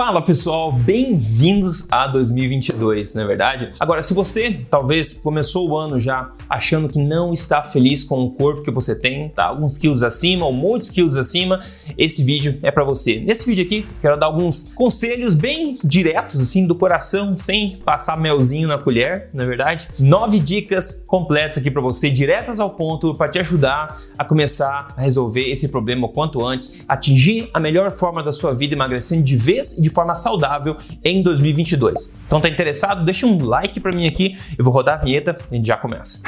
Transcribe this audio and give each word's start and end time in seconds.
Fala 0.00 0.22
pessoal, 0.22 0.72
bem-vindos 0.72 1.86
a 1.92 2.06
2022, 2.06 3.14
não 3.14 3.22
é 3.22 3.26
verdade? 3.26 3.74
Agora, 3.78 4.00
se 4.00 4.14
você 4.14 4.64
talvez 4.70 5.12
começou 5.12 5.68
o 5.68 5.76
ano 5.76 6.00
já 6.00 6.32
achando 6.48 6.88
que 6.88 6.98
não 6.98 7.34
está 7.34 7.62
feliz 7.62 8.02
com 8.02 8.24
o 8.24 8.30
corpo 8.30 8.62
que 8.62 8.70
você 8.70 8.98
tem, 8.98 9.28
tá 9.28 9.44
alguns 9.44 9.76
quilos 9.76 10.02
acima 10.02 10.46
ou 10.46 10.54
muitos 10.54 10.88
quilos 10.88 11.18
acima, 11.18 11.60
esse 11.98 12.24
vídeo 12.24 12.58
é 12.62 12.70
para 12.70 12.82
você. 12.82 13.20
Nesse 13.20 13.44
vídeo 13.44 13.62
aqui, 13.62 13.86
quero 14.00 14.18
dar 14.18 14.24
alguns 14.24 14.72
conselhos 14.72 15.34
bem 15.34 15.78
diretos, 15.84 16.40
assim, 16.40 16.66
do 16.66 16.74
coração, 16.74 17.36
sem 17.36 17.76
passar 17.84 18.16
melzinho 18.16 18.68
na 18.68 18.78
colher, 18.78 19.28
não 19.34 19.44
é 19.44 19.46
verdade? 19.46 19.86
Nove 19.98 20.40
dicas 20.40 21.04
completas 21.06 21.58
aqui 21.58 21.70
para 21.70 21.82
você, 21.82 22.08
diretas 22.08 22.58
ao 22.58 22.70
ponto, 22.70 23.14
para 23.14 23.30
te 23.30 23.38
ajudar 23.38 23.98
a 24.16 24.24
começar 24.24 24.94
a 24.96 25.02
resolver 25.02 25.50
esse 25.50 25.68
problema 25.68 26.06
o 26.06 26.08
quanto 26.08 26.42
antes, 26.42 26.78
atingir 26.88 27.50
a 27.52 27.60
melhor 27.60 27.92
forma 27.92 28.22
da 28.22 28.32
sua 28.32 28.54
vida 28.54 28.74
emagrecendo 28.74 29.22
de 29.22 29.36
vez 29.36 29.76
e 29.76 29.82
de 29.82 29.89
forma 29.90 30.14
saudável 30.14 30.76
em 31.04 31.22
2022. 31.22 32.14
Então 32.26 32.40
tá 32.40 32.48
interessado? 32.48 33.04
Deixa 33.04 33.26
um 33.26 33.44
like 33.44 33.80
para 33.80 33.92
mim 33.92 34.06
aqui, 34.06 34.38
eu 34.58 34.64
vou 34.64 34.72
rodar 34.72 35.00
a 35.00 35.04
vinheta 35.04 35.36
e 35.50 35.54
a 35.54 35.56
gente 35.56 35.66
já 35.66 35.76
começa. 35.76 36.22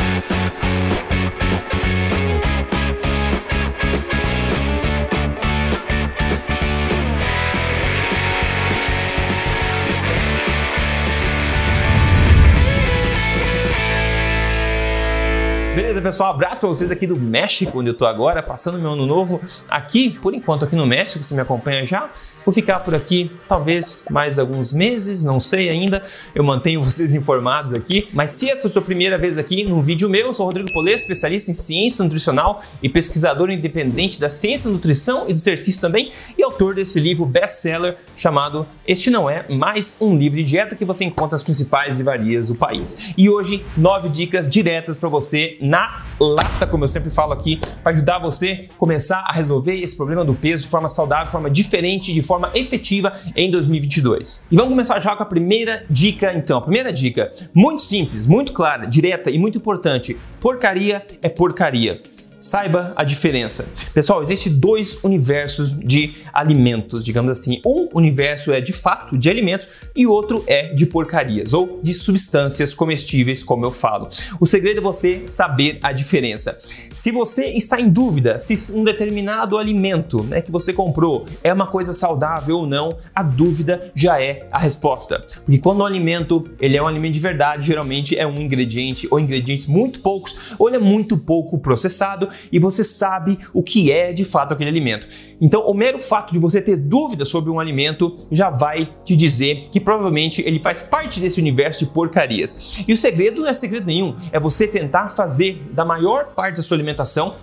Pessoal? 16.03 16.31
Abraço 16.31 16.63
para 16.63 16.69
vocês 16.69 16.91
aqui 16.91 17.07
do 17.07 17.17
México, 17.17 17.79
onde 17.79 17.89
eu 17.89 17.95
tô 17.95 18.05
agora, 18.07 18.43
passando 18.43 18.77
meu 18.77 18.91
ano 18.91 19.07
novo 19.07 19.41
aqui, 19.69 20.11
por 20.11 20.35
enquanto 20.35 20.65
aqui 20.65 20.75
no 20.75 20.85
México, 20.85 21.23
você 21.23 21.33
me 21.33 21.41
acompanha 21.41 21.87
já. 21.87 22.11
Vou 22.45 22.53
ficar 22.53 22.81
por 22.81 22.93
aqui 22.93 23.31
talvez 23.49 24.07
mais 24.11 24.37
alguns 24.37 24.73
meses, 24.73 25.23
não 25.23 25.39
sei 25.39 25.69
ainda. 25.69 26.05
Eu 26.35 26.43
mantenho 26.43 26.83
vocês 26.85 27.15
informados 27.15 27.73
aqui. 27.73 28.09
Mas 28.13 28.33
se 28.33 28.51
essa 28.51 28.67
é 28.67 28.69
a 28.69 28.73
sua 28.73 28.83
primeira 28.83 29.17
vez 29.17 29.39
aqui 29.39 29.63
num 29.63 29.81
vídeo 29.81 30.09
meu, 30.09 30.27
eu 30.27 30.35
sou 30.35 30.45
Rodrigo 30.47 30.73
Polê, 30.73 30.93
especialista 30.93 31.53
em 31.53 31.55
ciência 31.55 32.03
nutricional 32.03 32.63
e 32.83 32.89
pesquisador 32.89 33.49
independente 33.49 34.21
da 34.21 34.29
ciência 34.29 34.69
nutrição 34.69 35.25
e 35.29 35.33
do 35.33 35.39
exercício 35.39 35.81
também, 35.81 36.11
e 36.37 36.43
autor 36.43 36.75
desse 36.75 36.99
livro 36.99 37.25
best-seller 37.25 37.97
chamado 38.23 38.65
Este 38.87 39.11
Não 39.11 39.29
É 39.29 39.45
Mais 39.49 39.99
Um 40.01 40.17
Livro 40.17 40.39
de 40.39 40.45
Dieta 40.45 40.77
que 40.77 40.85
você 40.85 41.05
encontra 41.05 41.35
nas 41.35 41.43
principais 41.43 41.99
livrarias 41.99 42.47
do 42.47 42.55
país. 42.55 43.13
E 43.19 43.29
hoje, 43.29 43.65
nove 43.77 44.09
dicas 44.09 44.49
diretas 44.49 44.97
para 44.97 45.09
você 45.09 45.59
na 45.61 46.03
lata, 46.21 46.65
como 46.69 46.85
eu 46.85 46.89
sempre 46.89 47.11
falo 47.11 47.33
aqui, 47.33 47.59
para 47.83 47.91
ajudar 47.93 48.21
você 48.21 48.69
a 48.71 48.79
começar 48.79 49.25
a 49.27 49.33
resolver 49.33 49.75
esse 49.75 49.97
problema 49.97 50.25
do 50.25 50.35
peso 50.35 50.63
de 50.63 50.69
forma 50.69 50.89
saudável, 50.89 51.27
de 51.27 51.33
forma 51.33 51.51
diferente, 51.51 52.15
de 52.15 52.23
forma 52.23 52.49
efetiva 52.55 53.13
em 53.35 53.51
2022. 53.51 54.47
E 54.51 54.55
vamos 54.55 54.71
começar 54.71 55.01
já 55.01 55.17
com 55.17 55.25
a 55.25 55.27
primeira 55.27 55.85
dica, 55.91 56.33
então. 56.33 56.59
A 56.59 56.63
primeira 56.63 56.93
dica, 56.93 57.33
muito 57.53 57.83
simples, 57.83 58.25
muito 58.25 58.53
clara, 58.53 58.87
direta 58.87 59.33
e 59.33 59.39
muito 59.39 59.59
importante: 59.59 60.17
porcaria 60.41 61.05
é 61.21 61.29
porcaria. 61.29 62.01
Saiba 62.43 62.93
a 62.97 63.05
diferença. 63.05 63.73
Pessoal, 63.95 64.21
existem 64.21 64.53
dois 64.53 64.99
universos 65.05 65.79
de 65.79 66.17
alimentos, 66.33 67.05
digamos 67.05 67.31
assim. 67.31 67.63
Um 67.65 67.89
universo 67.95 68.53
é 68.53 68.61
de 68.61 68.73
fato 68.73 69.17
de 69.17 69.31
alimentos 69.31 69.69
e 69.95 70.09
outro 70.09 70.43
é 70.49 70.75
de 70.75 70.85
porcarias 70.85 71.55
ou 71.55 71.79
de 71.81 71.95
substâncias 71.95 72.75
comestíveis, 72.75 73.45
como 73.45 73.65
eu 73.65 73.71
falo. 73.71 74.09
O 74.41 74.47
segredo 74.47 74.79
é 74.79 74.81
você 74.81 75.23
saber 75.25 75.79
a 75.85 75.93
diferença. 75.93 76.61
Se 76.93 77.13
você 77.13 77.47
está 77.53 77.81
em 77.81 77.89
dúvida 77.89 78.41
se 78.41 78.73
um 78.73 78.83
determinado 78.83 79.57
alimento 79.57 80.25
né, 80.25 80.43
que 80.43 80.51
você 80.51 80.73
comprou 80.73 81.27
é 81.45 81.53
uma 81.53 81.69
coisa 81.69 81.93
saudável 81.93 82.59
ou 82.59 82.67
não, 82.67 82.99
a 83.15 83.23
dúvida 83.23 83.93
já 83.95 84.21
é 84.21 84.49
a 84.51 84.59
resposta. 84.59 85.25
Porque 85.45 85.59
quando 85.59 85.81
o 85.81 85.87
alimento 85.87 86.51
ele 86.59 86.77
é 86.77 86.83
um 86.83 86.89
alimento 86.89 87.15
de 87.15 87.21
verdade, 87.21 87.69
geralmente 87.69 88.19
é 88.19 88.27
um 88.27 88.35
ingrediente 88.35 89.07
ou 89.09 89.21
ingredientes 89.21 89.69
muito 89.69 90.01
poucos 90.01 90.37
ou 90.59 90.67
ele 90.67 90.79
é 90.79 90.81
muito 90.81 91.17
pouco 91.17 91.57
processado 91.57 92.32
e 92.51 92.59
você 92.59 92.83
sabe 92.85 93.39
o 93.53 93.63
que 93.63 93.91
é 93.91 94.13
de 94.13 94.25
fato 94.25 94.53
aquele 94.53 94.71
alimento. 94.71 95.09
Então, 95.41 95.63
o 95.63 95.75
mero 95.75 95.99
fato 95.99 96.33
de 96.33 96.39
você 96.39 96.61
ter 96.61 96.77
dúvidas 96.77 97.29
sobre 97.29 97.51
um 97.51 97.59
alimento 97.59 98.27
já 98.31 98.51
vai 98.51 98.93
te 99.05 99.17
dizer 99.17 99.69
que 99.71 99.81
provavelmente 99.81 100.43
ele 100.47 100.61
faz 100.61 100.83
parte 100.83 101.21
desse 101.21 101.41
universo 101.41 101.85
de 101.85 101.91
porcarias. 101.93 102.85
E 102.87 102.93
o 102.93 102.97
segredo 102.97 103.43
não 103.43 103.49
é 103.49 103.55
segredo 103.55 103.87
nenhum, 103.87 104.17
é 104.31 104.39
você 104.39 104.67
tentar 104.67 105.11
fazer 105.11 105.63
da 105.73 105.85
maior 105.85 106.27
parte 106.35 106.57
da 106.57 106.63
sua 106.63 106.77
alimentação 106.77 107.35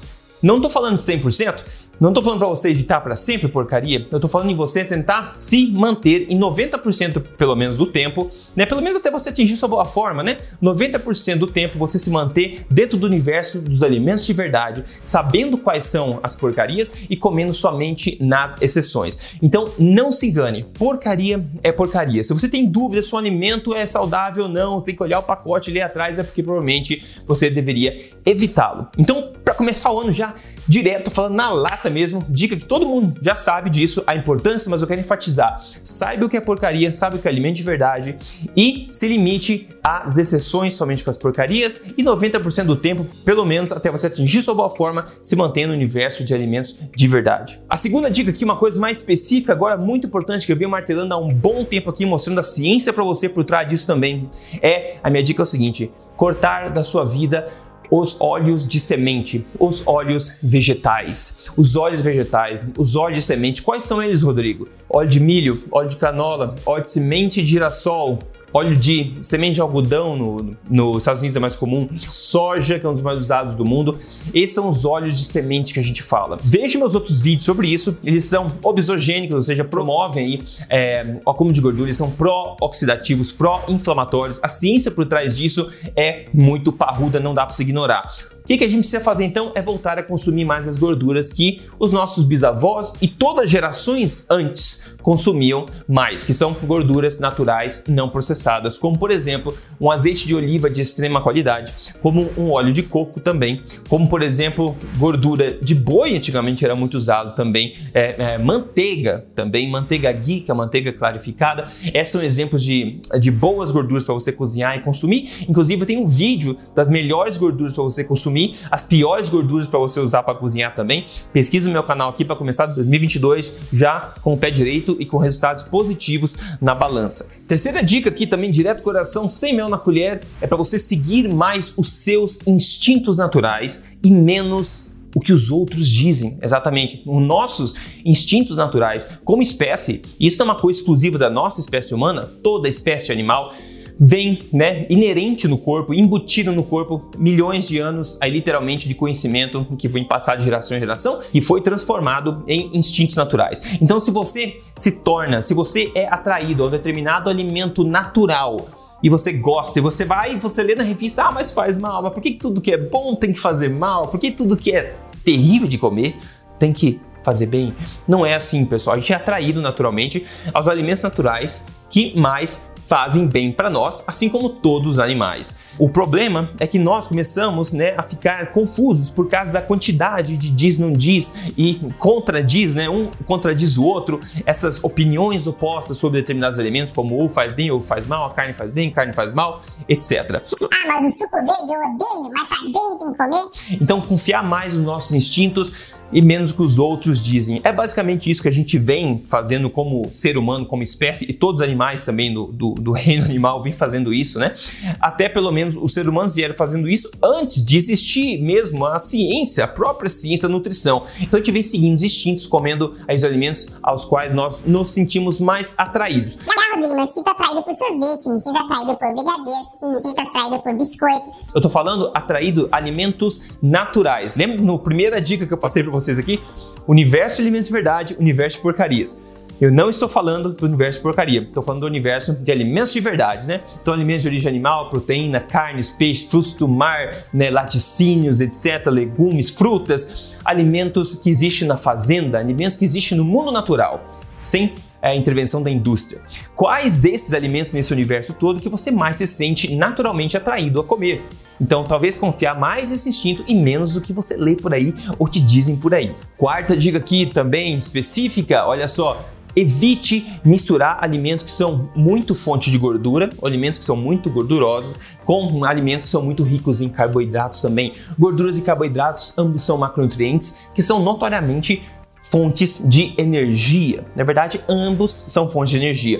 não 0.42 0.56
estou 0.56 0.70
falando 0.70 0.98
de 0.98 1.04
100%, 1.04 1.64
não 2.00 2.10
estou 2.10 2.24
falando 2.24 2.40
para 2.40 2.48
você 2.48 2.70
evitar 2.70 3.02
para 3.02 3.16
sempre 3.16 3.48
porcaria, 3.48 4.08
eu 4.10 4.18
estou 4.18 4.30
falando 4.30 4.52
em 4.52 4.56
você 4.56 4.84
tentar 4.86 5.34
se 5.36 5.68
manter 5.68 6.28
em 6.30 6.40
90% 6.40 7.22
pelo 7.38 7.56
menos 7.56 7.78
do 7.78 7.86
tempo, 7.86 8.32
né? 8.56 8.66
Pelo 8.66 8.82
menos 8.82 8.98
até 8.98 9.12
você 9.12 9.30
atingir 9.30 9.58
sua 9.58 9.68
boa 9.68 9.86
forma, 9.86 10.24
né? 10.24 10.38
90% 10.62 11.38
do 11.38 11.48
tempo 11.48 11.78
você 11.78 12.00
se 12.00 12.09
manter 12.09 12.66
dentro 12.70 12.98
do 12.98 13.06
universo 13.06 13.62
dos 13.62 13.84
alimentos 13.84 14.26
de 14.26 14.34
verdade, 14.34 14.86
sabendo 15.02 15.58
quais 15.58 15.86
são 15.86 16.20
as 16.24 16.36
porcarias 16.36 17.04
e 17.09 17.16
comendo 17.16 17.54
somente 17.54 18.18
nas 18.22 18.62
exceções. 18.62 19.38
Então 19.42 19.72
não 19.78 20.12
se 20.12 20.28
engane, 20.28 20.66
porcaria 20.74 21.46
é 21.64 21.72
porcaria. 21.72 22.24
Se 22.24 22.34
você 22.34 22.48
tem 22.48 22.66
dúvida 22.66 23.02
se 23.02 23.14
o 23.14 23.18
alimento 23.18 23.74
é 23.74 23.86
saudável 23.86 24.46
ou 24.46 24.50
não, 24.50 24.80
tem 24.80 24.96
que 24.96 25.04
olhar 25.04 25.20
o 25.20 25.24
pacote 25.24 25.70
ali 25.70 25.82
atrás, 25.82 26.20
é 26.20 26.24
porque 26.24 26.44
provavelmente 26.44 27.04
você 27.26 27.50
deveria 27.50 27.98
evitá-lo. 28.26 28.88
Então, 28.98 29.28
começar 29.59 29.92
o 29.92 30.00
ano 30.00 30.12
já 30.14 30.36
direto, 30.66 31.12
falando 31.12 31.34
na 31.34 31.52
lata 31.52 31.90
mesmo, 31.90 32.25
dica 32.30 32.56
que 32.56 32.64
todo 32.64 32.86
mundo 32.86 33.20
já 33.22 33.36
sabe 33.36 33.70
disso, 33.70 34.02
a 34.08 34.16
importância, 34.16 34.70
mas 34.70 34.81
eu 34.81 34.88
quero 34.88 35.02
enfatizar. 35.02 35.66
Saiba 35.84 36.25
o 36.25 36.30
que 36.30 36.38
é 36.38 36.42
porcaria, 36.42 36.94
saiba 36.94 37.18
o 37.18 37.20
que 37.20 37.28
é 37.28 37.31
alimento 37.31 37.58
de 37.58 37.64
verdade 37.64 38.18
e 38.56 38.88
se 38.90 39.08
limite 39.08 39.68
às 39.84 40.18
exceções 40.18 40.75
somente 40.75 41.03
com 41.03 41.09
as 41.09 41.18
porcarias 41.18 41.88
e 41.97 42.03
90% 42.03 42.66
do 42.66 42.75
tempo, 42.78 43.06
pelo 43.25 43.44
menos 43.46 43.74
até 43.74 43.92
você 43.92 44.08
atingir 44.08 44.42
sua 44.42 44.53
boa 44.53 44.70
forma, 44.70 45.08
se 45.22 45.36
manter 45.36 45.68
no 45.68 45.74
universo 45.74 46.24
de 46.24 46.34
alimentos 46.34 46.80
de 46.96 47.08
verdade. 47.08 47.59
A 47.68 47.76
segunda 47.76 48.09
dica 48.09 48.30
aqui, 48.30 48.46
uma 48.46 48.56
coisa 48.56 48.80
mais 48.80 49.00
específica, 49.00 49.52
agora 49.52 49.76
muito 49.76 50.08
importante, 50.08 50.46
que 50.46 50.53
eu 50.53 50.58
venho 50.58 50.70
martelando 50.70 51.14
há 51.14 51.18
um 51.18 51.28
bom 51.28 51.66
tempo 51.66 51.90
aqui, 51.90 52.06
mostrando 52.06 52.40
a 52.40 52.44
ciência 52.44 52.94
para 52.94 53.03
você 53.03 53.28
por 53.28 53.44
trás 53.44 53.68
disso 53.68 53.86
também, 53.86 54.30
é 54.62 54.97
a 55.03 55.09
minha 55.09 55.24
dica 55.24 55.41
é 55.41 55.44
o 55.44 55.46
seguinte: 55.46 55.91
cortar 56.16 56.70
da 56.70 56.84
sua 56.84 57.03
vida 57.03 57.47
os 57.90 58.20
óleos 58.22 58.68
de 58.68 58.80
semente, 58.80 59.46
os 59.60 59.88
óleos 59.88 60.40
vegetais. 60.44 61.40
Os 61.58 61.76
óleos 61.76 62.02
vegetais, 62.02 62.62
os 62.78 62.96
óleos 62.96 63.20
de 63.20 63.22
semente, 63.24 63.62
quais 63.62 63.84
são 63.84 64.02
eles, 64.02 64.24
Rodrigo? 64.24 64.68
Óleo 64.90 65.10
de 65.10 65.20
milho, 65.20 65.64
óleo 65.72 65.90
de 65.90 65.98
canola, 65.98 66.56
óleo 66.66 66.84
de 66.84 66.92
semente 66.92 67.42
de 67.42 67.50
girassol, 67.50 68.20
óleo 68.54 68.76
de 68.76 69.16
semente 69.22 69.56
de 69.56 69.62
algodão 69.62 70.16
no, 70.16 70.58
nos 70.70 71.00
Estados 71.00 71.20
Unidos 71.20 71.36
é 71.36 71.40
mais 71.40 71.56
comum, 71.56 71.90
soja, 72.08 72.80
que 72.80 72.86
é 72.86 72.90
um 72.90 72.94
dos 72.94 73.02
mais 73.02 73.18
usados 73.18 73.56
do 73.56 73.66
mundo. 73.66 73.98
Esses 74.34 74.56
são 74.56 74.68
os 74.68 74.86
óleos 74.86 75.18
de 75.18 75.26
semente 75.26 75.74
que 75.74 75.80
a 75.80 75.84
gente 75.84 76.02
fala. 76.02 76.38
Veja 76.44 76.78
meus 76.78 76.96
outros 76.96 77.20
vídeos 77.20 77.46
sobre 77.46 77.68
isso, 77.68 77.98
eles 78.04 78.26
são 78.26 78.52
obesogênicos, 78.64 79.36
ou 79.36 79.42
seja, 79.42 79.64
promovem 79.64 80.26
aí, 80.26 80.44
é, 80.70 81.20
o 81.26 81.30
acúmulo 81.30 81.54
de 81.54 81.62
gordura, 81.62 81.86
eles 81.86 81.98
são 81.98 82.12
pró-oxidativos, 82.12 83.32
pró-inflamatórios. 83.32 84.40
A 84.44 84.50
ciência 84.50 84.92
por 84.92 85.06
trás 85.06 85.36
disso 85.36 85.72
é 85.96 86.26
muito 86.34 86.72
parruda, 86.72 87.20
não 87.20 87.34
dá 87.34 87.46
para 87.46 87.54
se 87.54 87.64
ignorar 87.64 88.14
que, 88.50 88.58
que 88.58 88.64
a 88.64 88.68
gente 88.68 88.80
precisa 88.80 89.00
fazer 89.00 89.26
então 89.26 89.52
é 89.54 89.62
voltar 89.62 90.00
a 90.00 90.04
consumir 90.04 90.44
mais 90.44 90.68
as 90.68 90.76
gorduras 90.76 91.32
que 91.32 91.62
os 91.78 91.92
nossos 91.92 92.26
bisavós 92.26 92.96
e 93.00 93.08
todas 93.08 93.46
as 93.46 93.52
gerações 93.52 94.26
antes 94.32 94.98
consumiam 95.04 95.68
mais, 95.88 96.24
que 96.24 96.34
são 96.34 96.54
gorduras 96.64 97.20
naturais 97.20 97.86
não 97.88 98.09
processadas, 98.09 98.78
como 98.78 98.98
por 98.98 99.12
exemplo 99.12 99.56
um 99.80 99.92
azeite 99.92 100.28
de 100.28 100.34
oliva 100.34 100.68
de 100.70 100.82
extrema 100.82 101.22
qualidade, 101.22 101.74
como 102.02 102.28
um 102.36 102.50
óleo 102.50 102.74
de 102.74 102.82
coco 102.82 103.20
também, 103.20 103.62
como 103.88 104.09
por 104.09 104.24
exemplo 104.24 104.76
gordura 104.98 105.54
de 105.62 105.76
boi, 105.76 106.16
antigamente 106.16 106.66
era 106.66 106.76
muito 106.76 106.96
usado 106.96 107.36
também, 107.36 107.76
é, 107.94 108.16
é, 108.18 108.38
manteiga 108.40 109.28
também, 109.36 109.70
manteiga 109.70 110.12
ghee, 110.12 110.42
que 110.42 110.50
é 110.50 110.54
manteiga 110.54 110.92
clarificada. 110.92 111.68
Esses 111.94 112.12
são 112.12 112.23
exemplos 112.23 112.64
de, 112.64 113.00
de 113.20 113.32
boas 113.32 113.72
gorduras 113.72 114.03
para 114.03 114.14
você 114.14 114.32
cozinhar 114.32 114.76
e 114.76 114.82
consumir. 114.82 115.29
Inclusive, 115.47 115.85
tem 115.85 115.97
um 115.97 116.08
vídeo 116.08 116.58
das 116.76 116.90
melhores 116.90 117.38
gorduras 117.38 117.73
para 117.73 117.84
você 117.84 118.03
consumir 118.03 118.39
as 118.70 118.84
piores 118.84 119.30
gorduras 119.30 119.68
para 119.68 119.80
você 119.80 120.00
usar 120.00 120.24
para 120.24 120.36
cozinhar 120.36 120.76
também. 120.76 121.06
Pesquisa 121.34 121.68
no 121.68 121.74
meu 121.74 121.84
canal 121.84 122.09
aqui 122.09 122.24
para 122.24 122.36
começar 122.36 122.66
de 122.66 122.76
2022 122.76 123.59
já 123.74 124.14
com 124.22 124.34
o 124.34 124.38
pé 124.38 124.52
direito 124.52 124.96
e 125.00 125.06
com 125.06 125.18
resultados 125.18 125.64
positivos 125.64 126.38
na 126.62 126.74
balança. 126.74 127.34
Terceira 127.47 127.84
dica 127.84 128.09
aqui 128.09 128.28
também 128.28 128.52
direto 128.52 128.84
coração, 128.84 129.28
sem 129.28 129.56
mel 129.56 129.70
na 129.70 129.78
colher, 129.78 130.22
é 130.41 130.47
para 130.47 130.58
você 130.58 130.78
seguir 130.78 131.28
mais 131.34 131.78
os 131.78 131.91
seus 131.91 132.46
instintos 132.47 133.18
naturais 133.18 133.88
e 134.03 134.12
menos 134.12 134.90
o 135.16 135.20
que 135.20 135.34
os 135.34 135.50
outros 135.50 135.88
dizem, 135.88 136.38
exatamente. 136.42 137.02
Os 137.06 137.22
nossos 137.22 137.76
instintos 138.06 138.58
naturais 138.58 139.09
como 139.24 139.42
espécie, 139.42 140.03
isso 140.20 140.42
é 140.42 140.46
uma 140.46 140.56
coisa 140.56 140.80
exclusiva 140.80 141.18
da 141.18 141.30
nossa 141.30 141.59
espécie 141.59 141.94
humana, 141.94 142.22
toda 142.44 142.70
espécie 142.70 143.12
animal 143.12 143.53
vem, 143.99 144.40
né, 144.53 144.85
inerente 144.90 145.47
no 145.47 145.57
corpo, 145.57 145.93
embutido 145.93 146.53
no 146.53 146.63
corpo, 146.63 147.09
milhões 147.17 147.67
de 147.67 147.79
anos 147.79 148.17
aí 148.22 148.31
literalmente 148.31 148.87
de 148.87 148.96
conhecimento 148.96 149.66
que 149.78 149.90
foi 149.90 150.03
passado 150.05 150.37
de 150.37 150.46
geração 150.46 150.78
em 150.78 150.79
geração, 150.79 151.19
que 151.31 151.41
foi 151.41 151.61
transformado 151.61 152.43
em 152.47 152.78
instintos 152.78 153.17
naturais. 153.17 153.61
Então, 153.81 153.99
se 153.99 154.09
você 154.09 154.59
se 154.75 155.03
torna, 155.03 155.41
se 155.41 155.53
você 155.53 155.91
é 155.93 156.07
atraído 156.07 156.63
a 156.63 156.67
um 156.67 156.69
determinado 156.69 157.29
alimento 157.29 157.84
natural, 157.84 158.69
e 159.01 159.09
você 159.09 159.31
gosta, 159.31 159.79
e 159.79 159.81
você 159.81 160.03
vai 160.03 160.34
e 160.34 160.35
você 160.35 160.61
lê 160.61 160.75
na 160.75 160.84
revista, 160.84 161.23
ah, 161.23 161.31
mas 161.31 161.53
faz 161.53 161.78
mal, 161.78 162.03
mas 162.03 162.13
por 162.13 162.22
que 162.22 162.31
tudo 162.31 162.59
que 162.59 162.73
é 162.73 162.78
bom 162.78 163.16
tem 163.16 163.31
que 163.31 163.40
fazer 163.40 163.69
mal? 163.69 164.07
Por 164.09 164.19
que 164.19 164.29
tudo 164.29 164.57
que 164.57 164.75
é 164.75 164.93
terrível 165.23 165.69
de 165.69 165.78
comer 165.78 166.17
tem 166.57 166.73
que 166.73 166.99
fazer 167.23 167.46
bem? 167.46 167.73
Não 168.05 168.25
é 168.25 168.35
assim, 168.35 168.66
pessoal. 168.66 168.97
A 168.97 168.99
gente 168.99 169.13
é 169.13 169.16
atraído 169.16 169.61
naturalmente 169.61 170.25
aos 170.53 170.67
alimentos 170.67 171.01
naturais 171.01 171.66
que 171.90 172.18
mais 172.20 172.70
fazem 172.90 173.28
bem 173.28 173.52
para 173.52 173.70
nós, 173.70 174.03
assim 174.08 174.30
como 174.30 174.50
todos 174.50 174.94
os 174.94 175.00
animais. 175.00 175.59
O 175.78 175.88
problema 175.88 176.50
é 176.59 176.66
que 176.66 176.80
nós 176.80 177.08
começamos 177.08 177.72
né, 177.72 177.94
a 177.96 178.02
ficar 178.02 178.52
confusos 178.52 179.12
por 179.12 179.28
causa 179.30 179.52
da 179.52 179.62
quantidade 179.62 180.36
de 180.36 180.50
diz 180.50 180.80
não 180.80 180.91
diz 180.91 181.52
e 181.56 181.80
contradiz, 182.00 182.74
né, 182.74 182.90
um 182.90 183.12
contradiz 183.26 183.78
o 183.78 183.86
outro, 183.86 184.20
essas 184.44 184.84
opiniões 184.84 185.46
opostas 185.46 185.97
sobre 185.97 186.20
determinados 186.22 186.58
elementos, 186.58 186.91
como 186.91 187.16
ou 187.16 187.30
faz 187.30 187.53
bem 187.53 187.70
ou 187.70 187.80
faz 187.80 188.08
mal, 188.08 188.26
a 188.26 188.34
carne 188.34 188.56
faz 188.56 188.72
bem, 188.72 188.90
a 188.90 188.92
carne 188.92 189.14
faz 189.14 189.32
mal, 189.32 189.62
etc. 189.88 190.42
Ah, 190.64 190.88
mas 190.88 191.14
o 191.14 191.18
suco 191.18 191.38
verde 191.38 191.72
eu 191.72 191.80
odeio, 191.80 192.34
mas 192.34 192.50
faz 192.50 192.62
bem, 192.64 193.00
tem 193.00 193.12
que 193.12 193.18
comer. 193.18 193.80
Então, 193.82 194.02
confiar 194.02 194.44
mais 194.44 194.74
nos 194.74 194.84
nossos 194.84 195.14
instintos 195.14 195.98
e 196.11 196.22
menos 196.22 196.52
que 196.52 196.61
os 196.61 196.79
outros 196.79 197.22
dizem. 197.22 197.61
É 197.64 197.72
basicamente 197.72 198.29
isso 198.29 198.41
que 198.41 198.47
a 198.47 198.52
gente 198.52 198.78
vem 198.78 199.22
fazendo 199.26 199.70
como 199.70 200.09
ser 200.14 200.38
humano, 200.38 200.66
como 200.66 200.84
espécie, 200.84 201.26
e 201.29 201.34
todos 201.34 201.61
os 201.61 201.67
animais 201.67 202.06
também 202.06 202.34
do, 202.34 202.47
do, 202.47 202.72
do 202.72 202.91
reino 203.00 203.26
animal 203.26 203.61
vêm 203.61 203.73
fazendo 203.73 204.14
isso, 204.14 204.40
né? 204.40 204.56
Até 205.00 205.29
pelo 205.29 205.52
menos 205.52 205.76
os 205.76 205.94
seres 205.94 206.09
humanos 206.09 206.34
vieram 206.34 206.53
fazendo 206.53 206.90
isso 206.90 207.11
antes 207.23 207.64
de 207.64 207.78
existir 207.78 208.41
mesmo 208.41 208.85
a 208.85 209.00
ciência, 209.00 209.64
a 209.64 209.67
própria 209.67 210.09
ciência 210.09 210.47
da 210.47 210.53
nutrição. 210.53 211.03
Então 211.20 211.38
a 211.38 211.41
gente 211.41 211.52
vem 211.52 211.64
seguindo 211.64 211.97
os 211.97 212.03
instintos, 212.03 212.47
comendo 212.47 212.96
os 213.14 213.23
alimentos 213.23 213.78
aos 213.82 214.06
quais 214.06 214.34
nós 214.34 214.66
nos 214.66 214.90
sentimos 214.91 215.40
mais 215.40 215.76
atraídos. 215.78 216.40
Rodrigo, 216.79 216.96
mas 216.96 217.09
fica 217.11 217.32
atraído 217.32 217.64
por 217.64 217.73
sorvete, 217.73 218.29
me 218.29 218.58
atraído 218.58 218.96
por 218.96 219.14
brigadeiro, 219.14 219.67
me 219.82 220.22
atraído 220.22 220.59
por 220.59 220.73
biscoito. 220.73 221.32
Eu 221.53 221.61
tô 221.61 221.70
falando 221.70 222.11
atraído 222.14 222.70
alimentos 222.72 223.50
naturais. 223.61 224.35
Lembra 224.35 224.61
no 224.61 224.79
primeira 224.79 225.22
dica 225.22 225.46
que 225.46 225.53
eu 225.53 225.58
passei 225.58 225.84
vocês 225.99 226.19
aqui? 226.19 226.40
Universo 226.87 227.37
de 227.37 227.43
alimentos 227.43 227.67
de 227.67 227.73
verdade, 227.73 228.16
universo 228.19 228.57
de 228.57 228.63
porcarias. 228.63 229.25
Eu 229.59 229.72
não 229.72 229.90
estou 229.90 230.07
falando 230.07 230.53
do 230.53 230.66
universo 230.66 230.99
de 230.99 231.03
porcaria, 231.03 231.41
estou 231.41 231.61
falando 231.61 231.81
do 231.81 231.87
universo 231.87 232.34
de 232.34 232.49
alimentos 232.49 232.93
de 232.93 233.01
verdade, 233.01 233.46
né? 233.46 233.59
Então, 233.81 233.93
alimentos 233.93 234.23
de 234.23 234.29
origem 234.29 234.49
animal, 234.49 234.90
proteína, 234.90 235.41
carnes, 235.41 235.90
peixes, 235.90 236.29
frutos 236.29 236.53
do 236.53 236.66
mar, 236.66 237.11
né, 237.34 237.49
laticínios, 237.49 238.40
etc., 238.40 238.87
legumes, 238.87 239.49
frutas, 239.49 240.37
alimentos 240.46 241.16
que 241.16 241.29
existem 241.29 241.67
na 241.67 241.75
fazenda, 241.75 242.40
alimentos 242.40 242.78
que 242.78 242.85
existem 242.85 243.17
no 243.17 243.25
mundo 243.25 243.51
natural, 243.51 244.09
sem 244.41 244.75
é, 245.01 245.16
intervenção 245.16 245.61
da 245.63 245.69
indústria. 245.69 246.22
Quais 246.55 246.97
desses 247.01 247.34
alimentos 247.34 247.72
nesse 247.72 247.93
universo 247.93 248.34
todo 248.34 248.61
que 248.61 248.69
você 248.69 248.91
mais 248.91 249.17
se 249.17 249.28
sente 249.28 249.75
naturalmente 249.75 250.37
atraído 250.37 250.79
a 250.79 250.84
comer? 250.84 251.23
Então, 251.59 251.84
talvez 251.84 252.16
confiar 252.16 252.57
mais 252.57 252.91
nesse 252.91 253.09
instinto 253.09 253.43
e 253.47 253.53
menos 253.53 253.93
do 253.93 254.01
que 254.01 254.13
você 254.13 254.37
lê 254.37 254.55
por 254.55 254.73
aí 254.73 254.93
ou 255.17 255.28
te 255.28 255.40
dizem 255.41 255.75
por 255.75 255.93
aí. 255.93 256.13
Quarta 256.38 256.75
dica 256.75 256.98
aqui 256.98 257.25
também 257.25 257.77
específica, 257.77 258.65
olha 258.65 258.88
só, 258.88 259.25
Evite 259.55 260.39
misturar 260.46 261.00
alimentos 261.01 261.43
que 261.43 261.51
são 261.51 261.89
muito 261.96 262.36
fonte 262.36 262.69
de 262.69 262.77
gordura, 262.77 263.29
alimentos 263.43 263.79
que 263.79 263.86
são 263.86 263.96
muito 263.96 264.29
gordurosos, 264.29 264.96
com 265.25 265.65
alimentos 265.65 266.05
que 266.05 266.12
são 266.12 266.22
muito 266.22 266.43
ricos 266.43 266.81
em 266.81 266.89
carboidratos 266.89 267.60
também. 267.60 267.93
Gorduras 268.17 268.57
e 268.57 268.62
carboidratos 268.62 269.38
ambos 269.38 269.63
são 269.63 269.77
macronutrientes 269.77 270.62
que 270.74 270.84
são 270.84 271.01
notoriamente 271.01 271.84
fontes 272.22 272.88
de 272.88 273.13
energia. 273.18 274.06
Na 274.16 274.24
verdade, 274.24 274.62
ambos 274.68 275.12
são 275.12 275.50
fontes 275.50 275.72
de 275.72 275.77
energia. 275.77 276.20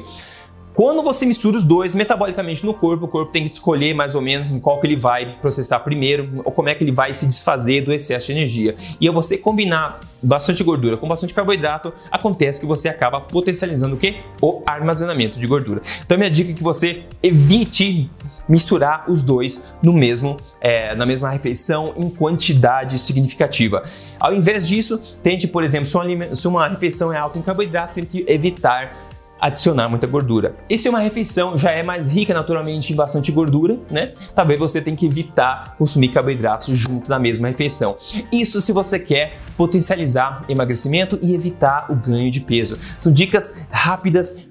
Quando 0.80 1.04
você 1.04 1.26
mistura 1.26 1.58
os 1.58 1.66
dois 1.66 1.94
metabolicamente 1.94 2.66
no 2.66 2.74
corpo, 2.74 3.04
o 3.04 3.08
corpo 3.10 3.34
tem 3.34 3.44
que 3.44 3.52
escolher 3.52 3.94
mais 3.94 4.16
ou 4.16 4.22
menos 4.22 4.50
em 4.50 4.62
qual 4.62 4.80
que 4.80 4.88
ele 4.88 4.96
vai 4.96 5.36
processar 5.42 5.80
primeiro, 5.80 6.42
ou 6.46 6.54
como 6.54 6.70
é 6.70 6.76
que 6.76 6.82
ele 6.82 6.92
vai 6.94 7.12
se 7.12 7.26
desfazer 7.26 7.82
do 7.82 7.92
excesso 7.92 8.28
de 8.28 8.32
energia. 8.32 8.76
E 9.02 9.06
ao 9.06 9.14
você 9.14 9.38
combinar 9.38 10.00
bastante 10.24 10.64
gordura 10.64 10.96
com 10.96 11.06
bastante 11.06 11.34
carboidrato, 11.34 11.92
acontece 12.10 12.62
que 12.62 12.66
você 12.66 12.88
acaba 12.88 13.20
potencializando 13.20 13.96
o 13.96 13.98
quê? 13.98 14.20
O 14.42 14.64
armazenamento 14.66 15.38
de 15.38 15.46
gordura. 15.48 15.82
Então 16.06 16.18
minha 16.18 16.32
dica 16.32 16.52
é 16.52 16.54
que 16.54 16.64
você 16.64 17.04
evite 17.22 18.10
misturar 18.50 19.06
os 19.08 19.22
dois 19.22 19.72
no 19.82 19.94
mesmo 19.94 20.36
é, 20.60 20.94
na 20.96 21.06
mesma 21.06 21.30
refeição 21.30 21.94
em 21.96 22.10
quantidade 22.10 23.00
significativa. 23.00 23.84
Ao 24.20 24.34
invés 24.34 24.68
disso, 24.68 25.02
tente, 25.24 25.48
por 25.48 25.64
exemplo, 25.64 25.88
se 26.36 26.48
uma 26.48 26.68
refeição 26.68 27.14
é 27.14 27.18
alta 27.18 27.40
em 27.40 27.42
carboidrato, 27.42 27.94
tente 27.94 28.26
evitar 28.28 29.10
adicionar 29.40 29.88
muita 29.88 30.06
gordura. 30.06 30.56
E 30.70 30.78
se 30.78 30.90
uma 30.90 31.00
refeição 31.00 31.58
já 31.58 31.72
é 31.72 31.82
mais 31.82 32.10
rica 32.10 32.34
naturalmente 32.34 32.92
em 32.92 32.96
bastante 32.96 33.32
gordura, 33.32 33.80
né? 33.90 34.12
Talvez 34.36 34.60
você 34.60 34.82
tenha 34.82 34.96
que 34.96 35.06
evitar 35.06 35.76
consumir 35.78 36.10
carboidratos 36.10 36.76
junto 36.78 37.10
na 37.10 37.18
mesma 37.18 37.48
refeição. 37.48 37.98
Isso 38.32 38.62
se 38.62 38.72
você 38.72 39.00
quer 39.00 39.38
potencializar 39.56 40.44
emagrecimento 40.50 41.18
e 41.22 41.34
evitar 41.34 41.90
o 41.90 41.96
ganho 41.96 42.30
de 42.30 42.42
peso. 42.42 42.78
São 42.98 43.12
dicas 43.12 43.66
rápidas, 43.72 44.49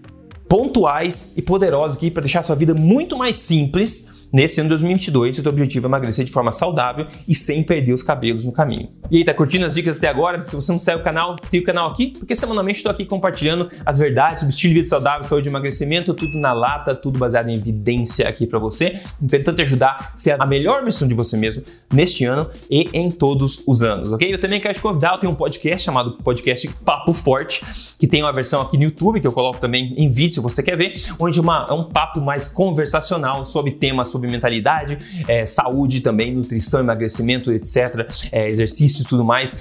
pontuais 0.49 1.35
e 1.37 1.43
poderosas 1.43 1.97
aqui 1.97 2.11
para 2.11 2.23
deixar 2.23 2.41
a 2.41 2.45
sua 2.45 2.57
vida 2.57 2.75
muito 2.75 3.17
mais 3.17 3.39
simples 3.39 4.18
Nesse 4.31 4.61
ano 4.61 4.69
de 4.69 4.75
2022, 4.75 5.39
o 5.39 5.43
teu 5.43 5.51
objetivo 5.51 5.87
é 5.87 5.89
emagrecer 5.89 6.25
de 6.25 6.31
forma 6.31 6.53
saudável 6.53 7.07
e 7.27 7.35
sem 7.35 7.63
perder 7.63 7.95
os 7.95 8.03
cabelos 8.03 8.45
no 8.45 8.53
caminho. 8.53 8.91
E 9.11 9.17
aí, 9.17 9.25
tá 9.25 9.33
curtindo 9.33 9.65
as 9.65 9.75
dicas 9.75 9.97
até 9.97 10.07
agora? 10.07 10.45
Se 10.47 10.55
você 10.55 10.71
não 10.71 10.79
segue 10.79 11.01
o 11.01 11.05
canal, 11.05 11.35
siga 11.41 11.63
o 11.63 11.67
canal 11.67 11.91
aqui, 11.91 12.13
porque 12.19 12.37
semanalmente 12.37 12.79
estou 12.79 12.93
aqui 12.93 13.07
compartilhando 13.07 13.71
as 13.87 13.99
verdades 13.99 14.41
sobre 14.41 14.55
estilo 14.55 14.75
de 14.75 14.81
vida 14.81 14.89
saudável, 14.89 15.25
saúde 15.25 15.49
e 15.49 15.51
emagrecimento, 15.51 16.13
tudo 16.13 16.39
na 16.39 16.53
lata, 16.53 16.95
tudo 16.95 17.19
baseado 17.19 17.49
em 17.49 17.55
evidência 17.55 18.29
aqui 18.29 18.47
para 18.47 18.59
você, 18.59 19.01
tentando 19.27 19.57
te 19.57 19.63
ajudar 19.63 20.13
a 20.13 20.17
ser 20.17 20.39
a 20.39 20.45
melhor 20.45 20.83
versão 20.83 21.09
de 21.09 21.15
você 21.15 21.35
mesmo 21.35 21.65
neste 21.91 22.27
ano 22.27 22.51
e 22.71 22.87
em 22.93 23.11
todos 23.11 23.65
os 23.67 23.83
anos, 23.83 24.13
ok? 24.13 24.33
Eu 24.33 24.39
também 24.39 24.61
quero 24.61 24.75
te 24.75 24.83
convidar, 24.83 25.13
eu 25.13 25.19
tenho 25.19 25.33
um 25.33 25.37
podcast 25.37 25.83
chamado 25.83 26.19
Podcast 26.23 26.69
Papo 26.85 27.15
Forte, 27.15 27.65
que 27.99 28.07
tem 28.07 28.23
uma 28.23 28.33
versão 28.33 28.61
aqui 28.61 28.77
no 28.77 28.85
YouTube, 28.85 29.21
que 29.21 29.27
eu 29.27 29.33
coloco 29.33 29.59
também 29.59 29.95
em 29.97 30.07
vídeo, 30.09 30.35
se 30.35 30.41
você 30.41 30.63
quer 30.63 30.77
ver, 30.77 31.03
onde 31.19 31.41
uma, 31.41 31.65
é 31.69 31.73
um 31.73 31.85
papo 31.85 32.21
mais 32.21 32.47
conversacional 32.47 33.45
sobre 33.47 33.73
temas 33.73 34.09
mentalidade, 34.27 34.99
é, 35.29 35.47
saúde 35.47 36.01
também, 36.01 36.35
nutrição, 36.35 36.81
emagrecimento, 36.81 37.53
etc., 37.53 38.09
é, 38.33 38.49
exercício 38.49 39.03
e 39.03 39.05
tudo 39.05 39.25
mais 39.25 39.57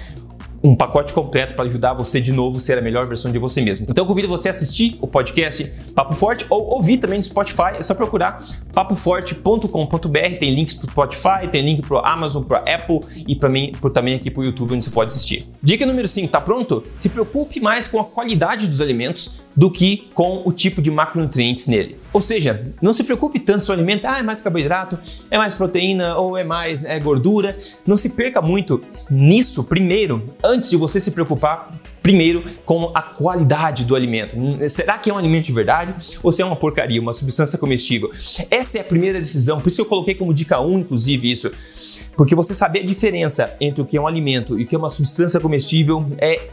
um 0.62 0.74
pacote 0.74 1.12
completo 1.12 1.54
para 1.54 1.64
ajudar 1.64 1.94
você 1.94 2.20
de 2.20 2.32
novo 2.32 2.56
a 2.56 2.60
ser 2.60 2.78
a 2.78 2.80
melhor 2.80 3.06
versão 3.06 3.30
de 3.30 3.38
você 3.38 3.60
mesmo. 3.60 3.86
Então 3.88 4.04
convido 4.06 4.28
você 4.28 4.48
a 4.48 4.50
assistir 4.50 4.98
o 5.00 5.06
podcast 5.06 5.64
Papo 5.94 6.14
Forte 6.14 6.44
ou 6.50 6.74
ouvir 6.74 6.98
também 6.98 7.18
no 7.18 7.22
Spotify. 7.22 7.76
É 7.78 7.82
só 7.82 7.94
procurar 7.94 8.44
papoforte.com.br. 8.72 10.38
Tem 10.38 10.54
links 10.54 10.74
para 10.74 10.86
o 10.86 10.90
Spotify, 10.90 11.48
tem 11.50 11.64
link 11.64 11.82
para 11.82 11.96
o 11.96 12.04
Amazon, 12.04 12.42
para 12.42 12.58
Apple 12.58 13.00
e 13.26 13.36
para 13.36 13.48
mim, 13.48 13.72
por, 13.80 13.90
também 13.90 14.14
aqui 14.14 14.30
para 14.30 14.40
o 14.40 14.44
YouTube 14.44 14.74
onde 14.74 14.84
você 14.84 14.90
pode 14.90 15.12
assistir. 15.12 15.46
Dica 15.62 15.86
número 15.86 16.08
5, 16.08 16.28
tá 16.28 16.40
pronto? 16.40 16.84
Se 16.96 17.08
preocupe 17.08 17.60
mais 17.60 17.86
com 17.86 18.00
a 18.00 18.04
qualidade 18.04 18.66
dos 18.66 18.80
alimentos 18.80 19.40
do 19.58 19.68
que 19.68 20.08
com 20.14 20.40
o 20.44 20.52
tipo 20.52 20.80
de 20.80 20.88
macronutrientes 20.88 21.66
nele. 21.66 21.96
Ou 22.12 22.20
seja, 22.20 22.72
não 22.80 22.92
se 22.92 23.02
preocupe 23.02 23.40
tanto 23.40 23.64
se 23.64 23.70
o 23.70 23.74
alimento 23.74 24.06
ah, 24.06 24.20
é 24.20 24.22
mais 24.22 24.40
carboidrato, 24.40 24.96
é 25.28 25.36
mais 25.36 25.56
proteína 25.56 26.16
ou 26.16 26.36
é 26.36 26.44
mais 26.44 26.84
é, 26.84 26.96
gordura. 27.00 27.58
Não 27.84 27.96
se 27.96 28.10
perca 28.10 28.40
muito 28.40 28.80
nisso 29.10 29.64
primeiro, 29.64 30.22
antes 30.44 30.70
de 30.70 30.76
você 30.76 31.00
se 31.00 31.10
preocupar 31.10 31.76
primeiro 32.00 32.44
com 32.64 32.92
a 32.94 33.02
qualidade 33.02 33.84
do 33.84 33.96
alimento. 33.96 34.36
Será 34.68 34.96
que 34.96 35.10
é 35.10 35.12
um 35.12 35.18
alimento 35.18 35.46
de 35.46 35.52
verdade 35.52 35.92
ou 36.22 36.30
se 36.30 36.40
é 36.40 36.44
uma 36.44 36.54
porcaria, 36.54 37.00
uma 37.00 37.12
substância 37.12 37.58
comestível? 37.58 38.12
Essa 38.48 38.78
é 38.78 38.80
a 38.80 38.84
primeira 38.84 39.18
decisão, 39.18 39.60
por 39.60 39.70
isso 39.70 39.78
que 39.78 39.82
eu 39.82 39.86
coloquei 39.86 40.14
como 40.14 40.32
dica 40.32 40.60
1, 40.60 40.78
inclusive, 40.78 41.32
isso. 41.32 41.50
Porque 42.16 42.34
você 42.34 42.54
saber 42.54 42.80
a 42.80 42.86
diferença 42.86 43.56
entre 43.60 43.82
o 43.82 43.84
que 43.84 43.96
é 43.96 44.00
um 44.00 44.06
alimento 44.06 44.58
e 44.58 44.62
o 44.62 44.66
que 44.66 44.74
é 44.76 44.78
uma 44.78 44.90
substância 44.90 45.40
comestível 45.40 46.06
é 46.18 46.48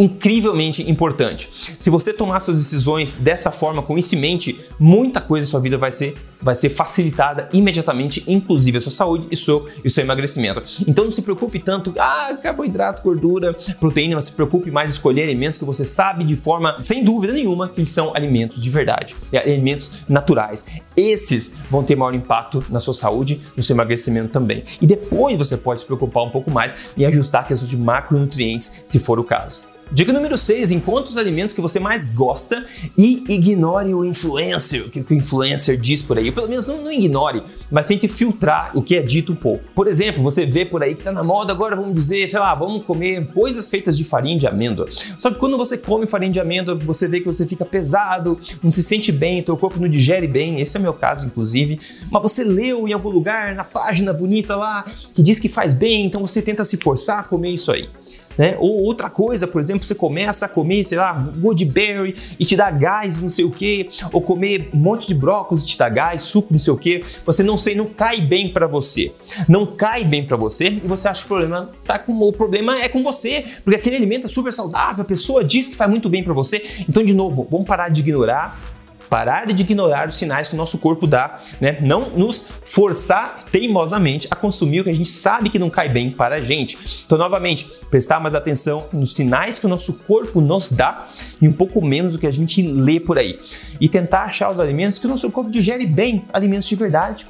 incrivelmente 0.00 0.90
importante. 0.90 1.50
Se 1.78 1.90
você 1.90 2.12
tomar 2.12 2.40
suas 2.40 2.56
decisões 2.56 3.20
dessa 3.20 3.50
forma, 3.50 3.82
com 3.82 3.98
isso 3.98 4.14
em 4.14 4.18
mente, 4.18 4.58
muita 4.78 5.20
coisa 5.20 5.46
em 5.46 5.50
sua 5.50 5.60
vida 5.60 5.76
vai 5.76 5.92
ser, 5.92 6.16
vai 6.40 6.54
ser 6.54 6.70
facilitada 6.70 7.50
imediatamente, 7.52 8.24
inclusive 8.26 8.78
a 8.78 8.80
sua 8.80 8.90
saúde 8.90 9.26
e 9.30 9.36
seu, 9.36 9.68
e 9.84 9.90
seu 9.90 10.02
emagrecimento. 10.02 10.62
Então 10.88 11.04
não 11.04 11.10
se 11.10 11.20
preocupe 11.20 11.58
tanto, 11.58 11.92
ah, 11.98 12.34
carboidrato, 12.42 13.02
gordura, 13.02 13.52
proteína, 13.78 14.14
mas 14.16 14.24
se 14.24 14.32
preocupe 14.32 14.70
mais 14.70 14.90
em 14.90 14.94
escolher 14.94 15.24
alimentos 15.24 15.58
que 15.58 15.66
você 15.66 15.84
sabe 15.84 16.24
de 16.24 16.34
forma, 16.34 16.76
sem 16.78 17.04
dúvida 17.04 17.34
nenhuma, 17.34 17.68
que 17.68 17.84
são 17.84 18.16
alimentos 18.16 18.62
de 18.62 18.70
verdade, 18.70 19.14
alimentos 19.34 19.96
naturais. 20.08 20.66
Esses 20.96 21.58
vão 21.70 21.82
ter 21.82 21.94
maior 21.94 22.14
impacto 22.14 22.64
na 22.70 22.80
sua 22.80 22.94
saúde, 22.94 23.42
no 23.54 23.62
seu 23.62 23.76
emagrecimento 23.76 24.32
também. 24.32 24.62
E 24.80 24.86
depois 24.86 25.36
você 25.36 25.58
pode 25.58 25.80
se 25.80 25.86
preocupar 25.86 26.24
um 26.24 26.30
pouco 26.30 26.50
mais 26.50 26.92
em 26.96 27.04
ajustar 27.04 27.42
a 27.42 27.44
questão 27.44 27.68
de 27.68 27.76
macronutrientes, 27.76 28.84
se 28.86 28.98
for 28.98 29.18
o 29.18 29.24
caso. 29.24 29.69
Dica 29.92 30.12
número 30.12 30.38
6, 30.38 30.70
encontre 30.70 31.10
os 31.10 31.16
alimentos 31.16 31.52
que 31.52 31.60
você 31.60 31.80
mais 31.80 32.14
gosta 32.14 32.64
e 32.96 33.24
ignore 33.28 33.92
o 33.92 34.04
influencer, 34.04 34.86
o 34.86 34.88
que 34.88 35.00
o 35.00 35.16
influencer 35.16 35.76
diz 35.76 36.00
por 36.00 36.16
aí. 36.16 36.28
Ou 36.28 36.32
pelo 36.32 36.48
menos 36.48 36.64
não, 36.64 36.80
não, 36.80 36.92
ignore, 36.92 37.42
mas 37.68 37.88
tente 37.88 38.06
filtrar 38.06 38.70
o 38.72 38.82
que 38.82 38.94
é 38.94 39.02
dito 39.02 39.32
um 39.32 39.36
pouco. 39.36 39.64
Por 39.74 39.88
exemplo, 39.88 40.22
você 40.22 40.46
vê 40.46 40.64
por 40.64 40.80
aí 40.80 40.94
que 40.94 41.02
tá 41.02 41.10
na 41.10 41.24
moda 41.24 41.52
agora, 41.52 41.74
vamos 41.74 41.92
dizer, 41.92 42.30
sei 42.30 42.38
lá, 42.38 42.54
vamos 42.54 42.84
comer 42.84 43.26
coisas 43.34 43.68
feitas 43.68 43.96
de 43.96 44.04
farinha 44.04 44.38
de 44.38 44.46
amêndoa. 44.46 44.86
Só 45.18 45.28
que 45.28 45.40
quando 45.40 45.58
você 45.58 45.76
come 45.76 46.06
farinha 46.06 46.32
de 46.32 46.38
amêndoa, 46.38 46.76
você 46.76 47.08
vê 47.08 47.18
que 47.18 47.26
você 47.26 47.44
fica 47.44 47.64
pesado, 47.64 48.38
não 48.62 48.70
se 48.70 48.84
sente 48.84 49.10
bem, 49.10 49.42
teu 49.42 49.56
corpo 49.56 49.80
não 49.80 49.88
digere 49.88 50.28
bem, 50.28 50.60
esse 50.60 50.76
é 50.76 50.80
meu 50.80 50.92
caso, 50.94 51.26
inclusive. 51.26 51.80
Mas 52.08 52.22
você 52.22 52.44
leu 52.44 52.86
em 52.86 52.92
algum 52.92 53.10
lugar, 53.10 53.56
na 53.56 53.64
página 53.64 54.12
bonita 54.12 54.54
lá, 54.54 54.84
que 55.12 55.20
diz 55.20 55.40
que 55.40 55.48
faz 55.48 55.74
bem, 55.74 56.06
então 56.06 56.20
você 56.24 56.40
tenta 56.40 56.62
se 56.62 56.76
forçar 56.76 57.18
a 57.18 57.22
comer 57.24 57.50
isso 57.50 57.72
aí. 57.72 57.88
Né? 58.38 58.56
Ou 58.58 58.82
outra 58.82 59.10
coisa, 59.10 59.46
por 59.46 59.60
exemplo, 59.60 59.84
você 59.84 59.94
começa 59.94 60.46
a 60.46 60.48
comer, 60.48 60.84
sei 60.84 60.98
lá, 60.98 61.12
goodberry 61.38 62.16
e 62.38 62.44
te 62.44 62.56
dá 62.56 62.70
gás, 62.70 63.20
não 63.20 63.28
sei 63.28 63.44
o 63.44 63.50
que, 63.50 63.90
ou 64.12 64.20
comer 64.20 64.70
um 64.72 64.78
monte 64.78 65.08
de 65.08 65.14
brócolis 65.14 65.66
te 65.66 65.76
dá 65.76 65.88
gás, 65.88 66.22
suco, 66.22 66.52
não 66.52 66.58
sei 66.58 66.72
o 66.72 66.76
que, 66.76 67.04
você 67.24 67.42
não 67.42 67.58
sei, 67.58 67.74
não 67.74 67.86
cai 67.86 68.20
bem 68.20 68.52
para 68.52 68.66
você. 68.66 69.12
Não 69.48 69.66
cai 69.66 70.04
bem 70.04 70.24
para 70.24 70.36
você 70.36 70.68
e 70.68 70.86
você 70.86 71.08
acha 71.08 71.20
que 71.20 71.26
o 71.26 71.28
problema 71.28 71.70
tá 71.84 71.98
com 71.98 72.12
o 72.12 72.32
problema 72.32 72.78
é 72.80 72.88
com 72.88 73.02
você, 73.02 73.44
porque 73.64 73.78
aquele 73.78 73.96
alimento 73.96 74.26
é 74.26 74.28
super 74.28 74.52
saudável, 74.52 75.02
a 75.02 75.04
pessoa 75.04 75.44
diz 75.44 75.68
que 75.68 75.76
faz 75.76 75.90
muito 75.90 76.08
bem 76.08 76.22
para 76.22 76.32
você. 76.32 76.64
Então, 76.88 77.04
de 77.04 77.12
novo, 77.12 77.46
vamos 77.50 77.66
parar 77.66 77.88
de 77.88 78.00
ignorar 78.00 78.69
parar 79.10 79.44
de 79.46 79.62
ignorar 79.62 80.08
os 80.08 80.16
sinais 80.16 80.48
que 80.48 80.54
o 80.54 80.56
nosso 80.56 80.78
corpo 80.78 81.04
dá, 81.04 81.40
né? 81.60 81.78
Não 81.80 82.10
nos 82.10 82.46
forçar 82.64 83.44
teimosamente 83.50 84.28
a 84.30 84.36
consumir 84.36 84.80
o 84.80 84.84
que 84.84 84.90
a 84.90 84.94
gente 84.94 85.08
sabe 85.08 85.50
que 85.50 85.58
não 85.58 85.68
cai 85.68 85.88
bem 85.88 86.12
para 86.12 86.36
a 86.36 86.40
gente. 86.40 87.02
Então, 87.04 87.18
novamente, 87.18 87.70
prestar 87.90 88.20
mais 88.20 88.36
atenção 88.36 88.86
nos 88.92 89.12
sinais 89.14 89.58
que 89.58 89.66
o 89.66 89.68
nosso 89.68 90.04
corpo 90.04 90.40
nos 90.40 90.70
dá 90.70 91.08
e 91.42 91.48
um 91.48 91.52
pouco 91.52 91.84
menos 91.84 92.14
o 92.14 92.18
que 92.20 92.26
a 92.26 92.30
gente 92.30 92.62
lê 92.62 93.00
por 93.00 93.18
aí. 93.18 93.40
E 93.80 93.88
tentar 93.88 94.24
achar 94.24 94.48
os 94.48 94.60
alimentos 94.60 94.98
que 94.98 95.06
o 95.06 95.08
nosso 95.08 95.32
corpo 95.32 95.50
digere 95.50 95.86
bem, 95.86 96.24
alimentos 96.32 96.68
de 96.68 96.76
verdade, 96.76 97.26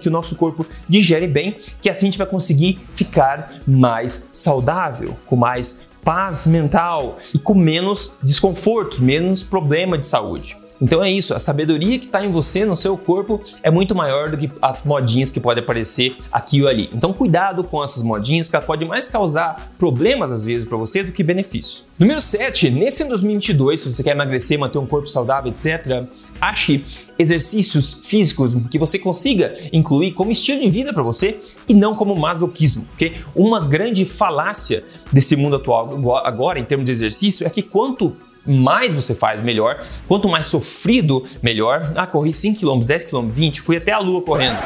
que 0.00 0.08
o 0.08 0.12
nosso 0.12 0.36
corpo 0.36 0.64
digere 0.88 1.26
bem, 1.26 1.56
que 1.82 1.90
assim 1.90 2.06
a 2.06 2.10
gente 2.10 2.18
vai 2.18 2.26
conseguir 2.26 2.78
ficar 2.94 3.54
mais 3.66 4.30
saudável, 4.32 5.16
com 5.26 5.34
mais 5.34 5.82
paz 6.04 6.46
mental 6.46 7.18
e 7.34 7.38
com 7.38 7.54
menos 7.54 8.18
desconforto, 8.22 9.02
menos 9.02 9.42
problema 9.42 9.98
de 9.98 10.06
saúde. 10.06 10.63
Então 10.80 11.02
é 11.02 11.10
isso, 11.10 11.34
a 11.34 11.38
sabedoria 11.38 11.98
que 11.98 12.06
está 12.06 12.24
em 12.24 12.30
você, 12.30 12.64
no 12.64 12.76
seu 12.76 12.96
corpo, 12.96 13.40
é 13.62 13.70
muito 13.70 13.94
maior 13.94 14.30
do 14.30 14.36
que 14.36 14.50
as 14.60 14.84
modinhas 14.84 15.30
que 15.30 15.40
podem 15.40 15.62
aparecer 15.62 16.16
aqui 16.32 16.62
ou 16.62 16.68
ali. 16.68 16.90
Então 16.92 17.12
cuidado 17.12 17.64
com 17.64 17.82
essas 17.82 18.02
modinhas, 18.02 18.48
que 18.48 18.56
ela 18.56 18.64
pode 18.64 18.84
mais 18.84 19.08
causar 19.08 19.72
problemas 19.78 20.32
às 20.32 20.44
vezes 20.44 20.68
para 20.68 20.76
você 20.76 21.02
do 21.02 21.12
que 21.12 21.22
benefício. 21.22 21.84
Número 21.98 22.20
7, 22.20 22.70
nesse 22.70 23.04
2022, 23.04 23.80
se 23.80 23.92
você 23.92 24.02
quer 24.02 24.10
emagrecer, 24.10 24.58
manter 24.58 24.78
um 24.78 24.86
corpo 24.86 25.08
saudável, 25.08 25.50
etc., 25.50 26.04
ache 26.40 26.84
exercícios 27.18 27.94
físicos 28.04 28.54
que 28.70 28.78
você 28.78 28.98
consiga 28.98 29.54
incluir 29.72 30.12
como 30.12 30.30
estilo 30.30 30.60
de 30.60 30.68
vida 30.68 30.92
para 30.92 31.02
você 31.02 31.40
e 31.68 31.72
não 31.72 31.94
como 31.94 32.14
masoquismo, 32.16 32.84
porque 32.86 33.14
uma 33.34 33.60
grande 33.60 34.04
falácia 34.04 34.84
desse 35.12 35.36
mundo 35.36 35.56
atual 35.56 36.18
agora 36.26 36.58
em 36.58 36.64
termos 36.64 36.86
de 36.86 36.92
exercício 36.92 37.46
é 37.46 37.50
que 37.50 37.62
quanto 37.62 38.16
mais 38.46 38.94
você 38.94 39.14
faz, 39.14 39.42
melhor. 39.42 39.84
Quanto 40.06 40.28
mais 40.28 40.46
sofrido, 40.46 41.26
melhor. 41.42 41.92
Ah, 41.94 42.06
corri 42.06 42.32
5 42.32 42.60
km, 42.60 42.84
10 42.84 43.04
km, 43.04 43.28
20, 43.28 43.60
fui 43.60 43.76
até 43.76 43.92
a 43.92 43.98
lua 43.98 44.22
correndo. 44.22 44.58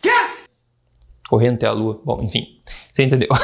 Quê? 0.00 0.10
Correndo 1.28 1.54
até 1.54 1.66
a 1.66 1.72
lua. 1.72 2.00
Bom, 2.04 2.22
enfim, 2.22 2.46
você 2.92 3.02
entendeu. 3.02 3.28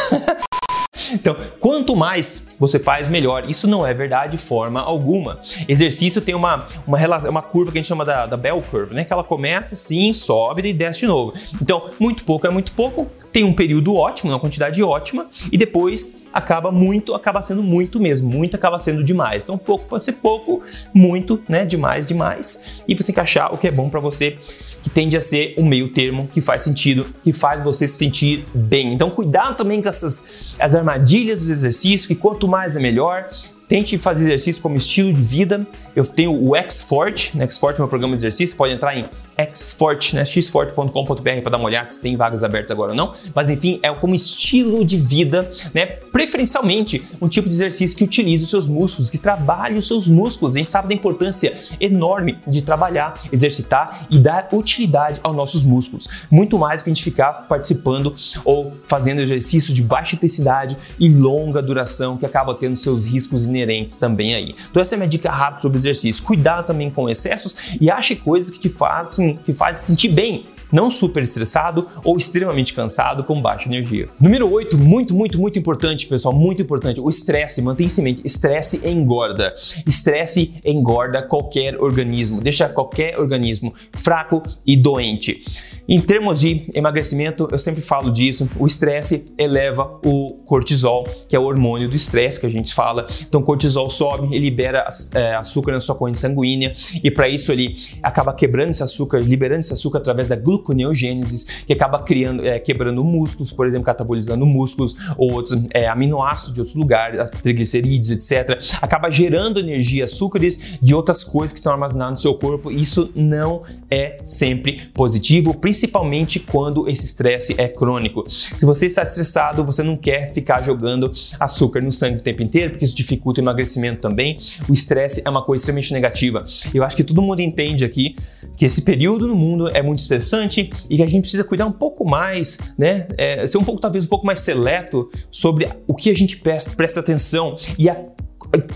Então, 1.12 1.37
quanto 1.59 1.97
mais 1.97 2.49
você 2.59 2.78
faz, 2.78 3.09
melhor. 3.09 3.49
Isso 3.49 3.66
não 3.66 3.87
é 3.87 3.92
verdade 3.92 4.32
de 4.32 4.38
forma 4.38 4.80
alguma. 4.80 5.40
Exercício 5.68 6.20
tem 6.20 6.35
uma, 6.35 6.68
uma, 6.87 6.97
relação, 6.97 7.30
uma 7.30 7.42
curva 7.42 7.73
que 7.73 7.78
a 7.78 7.80
gente 7.80 7.88
chama 7.88 8.04
da, 8.04 8.26
da 8.26 8.37
bell 8.37 8.62
curve, 8.70 8.94
né? 8.94 9.04
Que 9.04 9.12
ela 9.12 9.25
começa 9.25 9.75
assim, 9.75 10.12
sobe 10.12 10.68
e 10.68 10.73
desce 10.73 11.00
de 11.00 11.06
novo. 11.06 11.35
Então, 11.61 11.90
muito 11.99 12.25
pouco 12.25 12.47
é 12.47 12.50
muito 12.50 12.73
pouco, 12.73 13.09
tem 13.32 13.44
um 13.44 13.52
período 13.52 13.94
ótimo, 13.94 14.32
uma 14.32 14.40
quantidade 14.40 14.82
ótima, 14.82 15.26
e 15.50 15.56
depois 15.56 16.22
acaba 16.32 16.70
muito, 16.70 17.14
acaba 17.14 17.42
sendo 17.42 17.62
muito 17.62 18.00
mesmo, 18.00 18.28
muito 18.28 18.54
acaba 18.56 18.78
sendo 18.78 19.04
demais. 19.04 19.44
Então, 19.44 19.56
pouco 19.56 19.84
pode 19.87 20.04
ser 20.04 20.14
pouco, 20.14 20.62
muito, 20.92 21.42
né? 21.49 21.64
Demais, 21.64 22.06
demais. 22.06 22.82
E 22.87 22.94
você 22.94 23.12
encaixar 23.12 23.52
o 23.54 23.58
que 23.58 23.68
é 23.68 23.70
bom 23.70 23.88
para 23.88 24.00
você 24.00 24.38
que 24.82 24.88
tende 24.88 25.16
a 25.16 25.20
ser 25.20 25.54
um 25.58 25.64
meio 25.64 25.88
termo 25.88 26.28
que 26.32 26.40
faz 26.40 26.62
sentido, 26.62 27.06
que 27.22 27.32
faz 27.32 27.62
você 27.62 27.87
se 27.87 27.99
sentir 27.99 28.46
bem. 28.54 28.94
Então, 28.94 29.10
cuidado 29.10 29.56
também 29.56 29.82
com 29.82 29.88
essas 29.88 30.54
as 30.58 30.75
armadilhas 30.75 31.40
dos 31.40 31.50
exercícios, 31.50 32.06
que 32.06 32.14
quanto 32.14 32.49
mais 32.49 32.76
é 32.76 32.80
melhor. 32.80 33.28
Tente 33.68 33.96
fazer 33.99 34.25
exercício 34.25 34.60
como 34.60 34.76
estilo 34.76 35.12
de 35.12 35.22
vida. 35.22 35.64
Eu 35.94 36.04
tenho 36.04 36.32
o 36.32 36.56
X-Forte, 36.56 37.37
né? 37.37 37.44
X-Forte 37.44 37.76
é 37.76 37.78
meu 37.78 37.88
programa 37.88 38.16
de 38.16 38.20
exercício, 38.20 38.56
pode 38.56 38.72
entrar 38.72 38.96
em 38.96 39.04
xforte, 39.52 40.16
né? 40.16 40.25
xforte.com.br 40.25 41.40
para 41.42 41.50
dar 41.50 41.59
uma 41.59 41.66
olhada 41.66 41.88
se 41.88 42.00
tem 42.00 42.16
vagas 42.16 42.42
abertas 42.42 42.70
agora 42.70 42.90
ou 42.90 42.97
não. 42.97 43.12
Mas 43.35 43.50
enfim, 43.50 43.78
é 43.82 43.92
como 43.92 44.14
estilo 44.14 44.85
de 44.85 44.97
vida, 44.97 45.50
né? 45.73 45.87
Preferencialmente 45.87 47.02
um 47.20 47.28
tipo 47.28 47.49
de 47.49 47.54
exercício 47.54 47.97
que 47.97 48.04
utilize 48.04 48.44
os 48.44 48.50
seus 48.50 48.66
músculos, 48.66 49.11
que 49.11 49.18
trabalhe 49.18 49.78
os 49.78 49.87
seus 49.87 50.06
músculos. 50.06 50.54
A 50.54 50.59
gente 50.59 50.70
sabe 50.70 50.88
da 50.88 50.94
importância 50.94 51.56
enorme 51.80 52.38
de 52.47 52.62
trabalhar, 52.62 53.18
exercitar 53.32 54.06
e 54.11 54.18
dar 54.18 54.49
utilidade 54.52 55.20
aos 55.23 55.37
nossos 55.37 55.62
músculos. 55.62 56.09
Muito 56.30 56.59
mais 56.59 56.80
do 56.80 56.85
que 56.85 56.90
a 56.90 56.94
gente 56.94 57.04
ficar 57.04 57.47
participando 57.49 58.14
ou 58.44 58.73
fazendo 58.87 59.20
exercício 59.20 59.73
de 59.73 59.82
baixa 59.82 60.16
intensidade 60.16 60.76
e 60.99 61.09
longa 61.09 61.62
duração, 61.62 62.16
que 62.16 62.26
acaba 62.26 62.54
tendo 62.54 62.76
seus 62.76 63.04
riscos 63.04 63.44
inerentes 63.44 63.97
também 63.97 64.35
aí. 64.35 64.54
Então 64.70 64.82
essa 64.82 64.94
é 64.94 64.99
minha 64.99 65.09
dica 65.09 65.30
rápida 65.30 65.62
sobre 65.62 65.78
exercício. 65.78 66.23
Cuidado 66.25 66.66
também 66.66 66.90
com 66.90 67.09
excessos 67.09 67.56
e 67.80 67.90
ache 67.90 68.16
coisas 68.16 68.50
que 68.50 68.61
te 68.61 68.68
façam 68.68 69.29
que 69.37 69.52
faz 69.52 69.78
se 69.78 69.87
sentir 69.87 70.08
bem, 70.08 70.46
não 70.72 70.90
super 70.90 71.22
estressado 71.22 71.87
ou 72.04 72.16
extremamente 72.16 72.72
cansado 72.72 73.25
com 73.25 73.40
baixa 73.40 73.68
energia. 73.68 74.08
Número 74.20 74.50
8, 74.52 74.78
muito, 74.78 75.14
muito, 75.14 75.38
muito 75.38 75.58
importante, 75.58 76.06
pessoal, 76.06 76.34
muito 76.34 76.62
importante. 76.62 77.00
O 77.00 77.08
estresse, 77.08 77.60
mantenha-se 77.62 78.00
em 78.00 78.04
mente, 78.04 78.22
estresse 78.25 78.88
engorda. 78.88 79.54
Estresse 79.87 80.60
engorda 80.64 81.22
qualquer 81.22 81.80
organismo, 81.80 82.40
deixa 82.40 82.68
qualquer 82.68 83.18
organismo 83.18 83.75
fraco 83.92 84.42
e 84.66 84.76
doente. 84.76 85.44
Em 85.92 86.00
termos 86.00 86.38
de 86.38 86.66
emagrecimento, 86.73 87.49
eu 87.50 87.59
sempre 87.59 87.80
falo 87.80 88.12
disso, 88.12 88.49
o 88.61 88.64
estresse 88.64 89.35
eleva 89.37 89.99
o 90.04 90.35
cortisol, 90.44 91.04
que 91.28 91.35
é 91.35 91.38
o 91.38 91.42
hormônio 91.42 91.88
do 91.88 91.97
estresse 91.97 92.38
que 92.38 92.47
a 92.47 92.49
gente 92.49 92.73
fala. 92.73 93.09
Então, 93.28 93.40
o 93.40 93.44
cortisol 93.44 93.90
sobe, 93.90 94.28
ele 94.32 94.44
libera 94.44 94.85
é, 95.16 95.35
açúcar 95.35 95.73
na 95.73 95.80
sua 95.80 95.97
corrente 95.97 96.18
sanguínea 96.18 96.76
e 97.02 97.11
para 97.11 97.28
isso 97.28 97.50
ele 97.50 97.76
acaba 98.04 98.32
quebrando 98.32 98.70
esse 98.70 98.85
açúcar, 98.85 99.18
liberando 99.18 99.62
esse 99.62 99.73
açúcar 99.73 99.99
através 99.99 100.28
da 100.28 100.37
gluconeogênese, 100.37 101.64
que 101.66 101.73
acaba 101.73 101.99
criando, 101.99 102.47
é, 102.47 102.61
quebrando 102.61 103.04
músculos, 103.04 103.50
por 103.50 103.66
exemplo, 103.66 103.82
catabolizando 103.82 104.47
músculos 104.47 104.97
ou 105.18 105.32
outros 105.32 105.61
é, 105.75 105.88
aminoácidos 105.88 106.54
de 106.54 106.61
outros 106.61 106.76
lugares, 106.76 107.32
triglicerídeos, 107.42 108.12
etc. 108.12 108.62
Acaba 108.80 109.11
gerando 109.11 109.59
energia, 109.59 110.04
açúcares 110.04 110.78
de 110.80 110.94
outras 110.94 111.25
coisas 111.25 111.52
que 111.52 111.59
estão 111.59 111.73
armazenadas 111.73 112.18
no 112.18 112.23
seu 112.23 112.35
corpo. 112.35 112.70
Isso 112.70 113.11
não 113.16 113.64
é 113.90 114.18
sempre 114.25 114.88
positivo, 114.94 115.52
principalmente 115.52 115.79
principalmente 115.80 116.38
quando 116.38 116.87
esse 116.88 117.06
estresse 117.06 117.54
é 117.56 117.66
crônico. 117.66 118.22
Se 118.30 118.66
você 118.66 118.84
está 118.84 119.02
estressado, 119.02 119.64
você 119.64 119.82
não 119.82 119.96
quer 119.96 120.30
ficar 120.30 120.62
jogando 120.62 121.10
açúcar 121.38 121.82
no 121.82 121.90
sangue 121.90 122.18
o 122.18 122.22
tempo 122.22 122.42
inteiro, 122.42 122.72
porque 122.72 122.84
isso 122.84 122.94
dificulta 122.94 123.40
o 123.40 123.44
emagrecimento 123.44 123.99
também. 123.99 124.38
O 124.68 124.75
estresse 124.75 125.22
é 125.25 125.30
uma 125.30 125.42
coisa 125.42 125.62
extremamente 125.62 125.92
negativa. 125.94 126.44
Eu 126.75 126.84
acho 126.84 126.94
que 126.94 127.02
todo 127.02 127.22
mundo 127.22 127.40
entende 127.40 127.82
aqui 127.82 128.14
que 128.58 128.66
esse 128.66 128.82
período 128.82 129.26
no 129.26 129.34
mundo 129.34 129.68
é 129.68 129.80
muito 129.80 130.00
estressante 130.00 130.70
e 130.90 130.96
que 130.96 131.02
a 131.02 131.06
gente 131.06 131.22
precisa 131.22 131.44
cuidar 131.44 131.64
um 131.64 131.72
pouco 131.72 132.04
mais, 132.04 132.58
né? 132.76 133.08
É, 133.16 133.46
ser 133.46 133.56
um 133.56 133.64
pouco, 133.64 133.80
talvez, 133.80 134.04
um 134.04 134.08
pouco 134.08 134.26
mais 134.26 134.40
seleto 134.40 135.10
sobre 135.30 135.66
o 135.87 135.94
que 135.94 136.10
a 136.10 136.14
gente 136.14 136.37
presta, 136.37 136.76
presta 136.76 137.00
atenção 137.00 137.58
e 137.78 137.88
a 137.88 137.96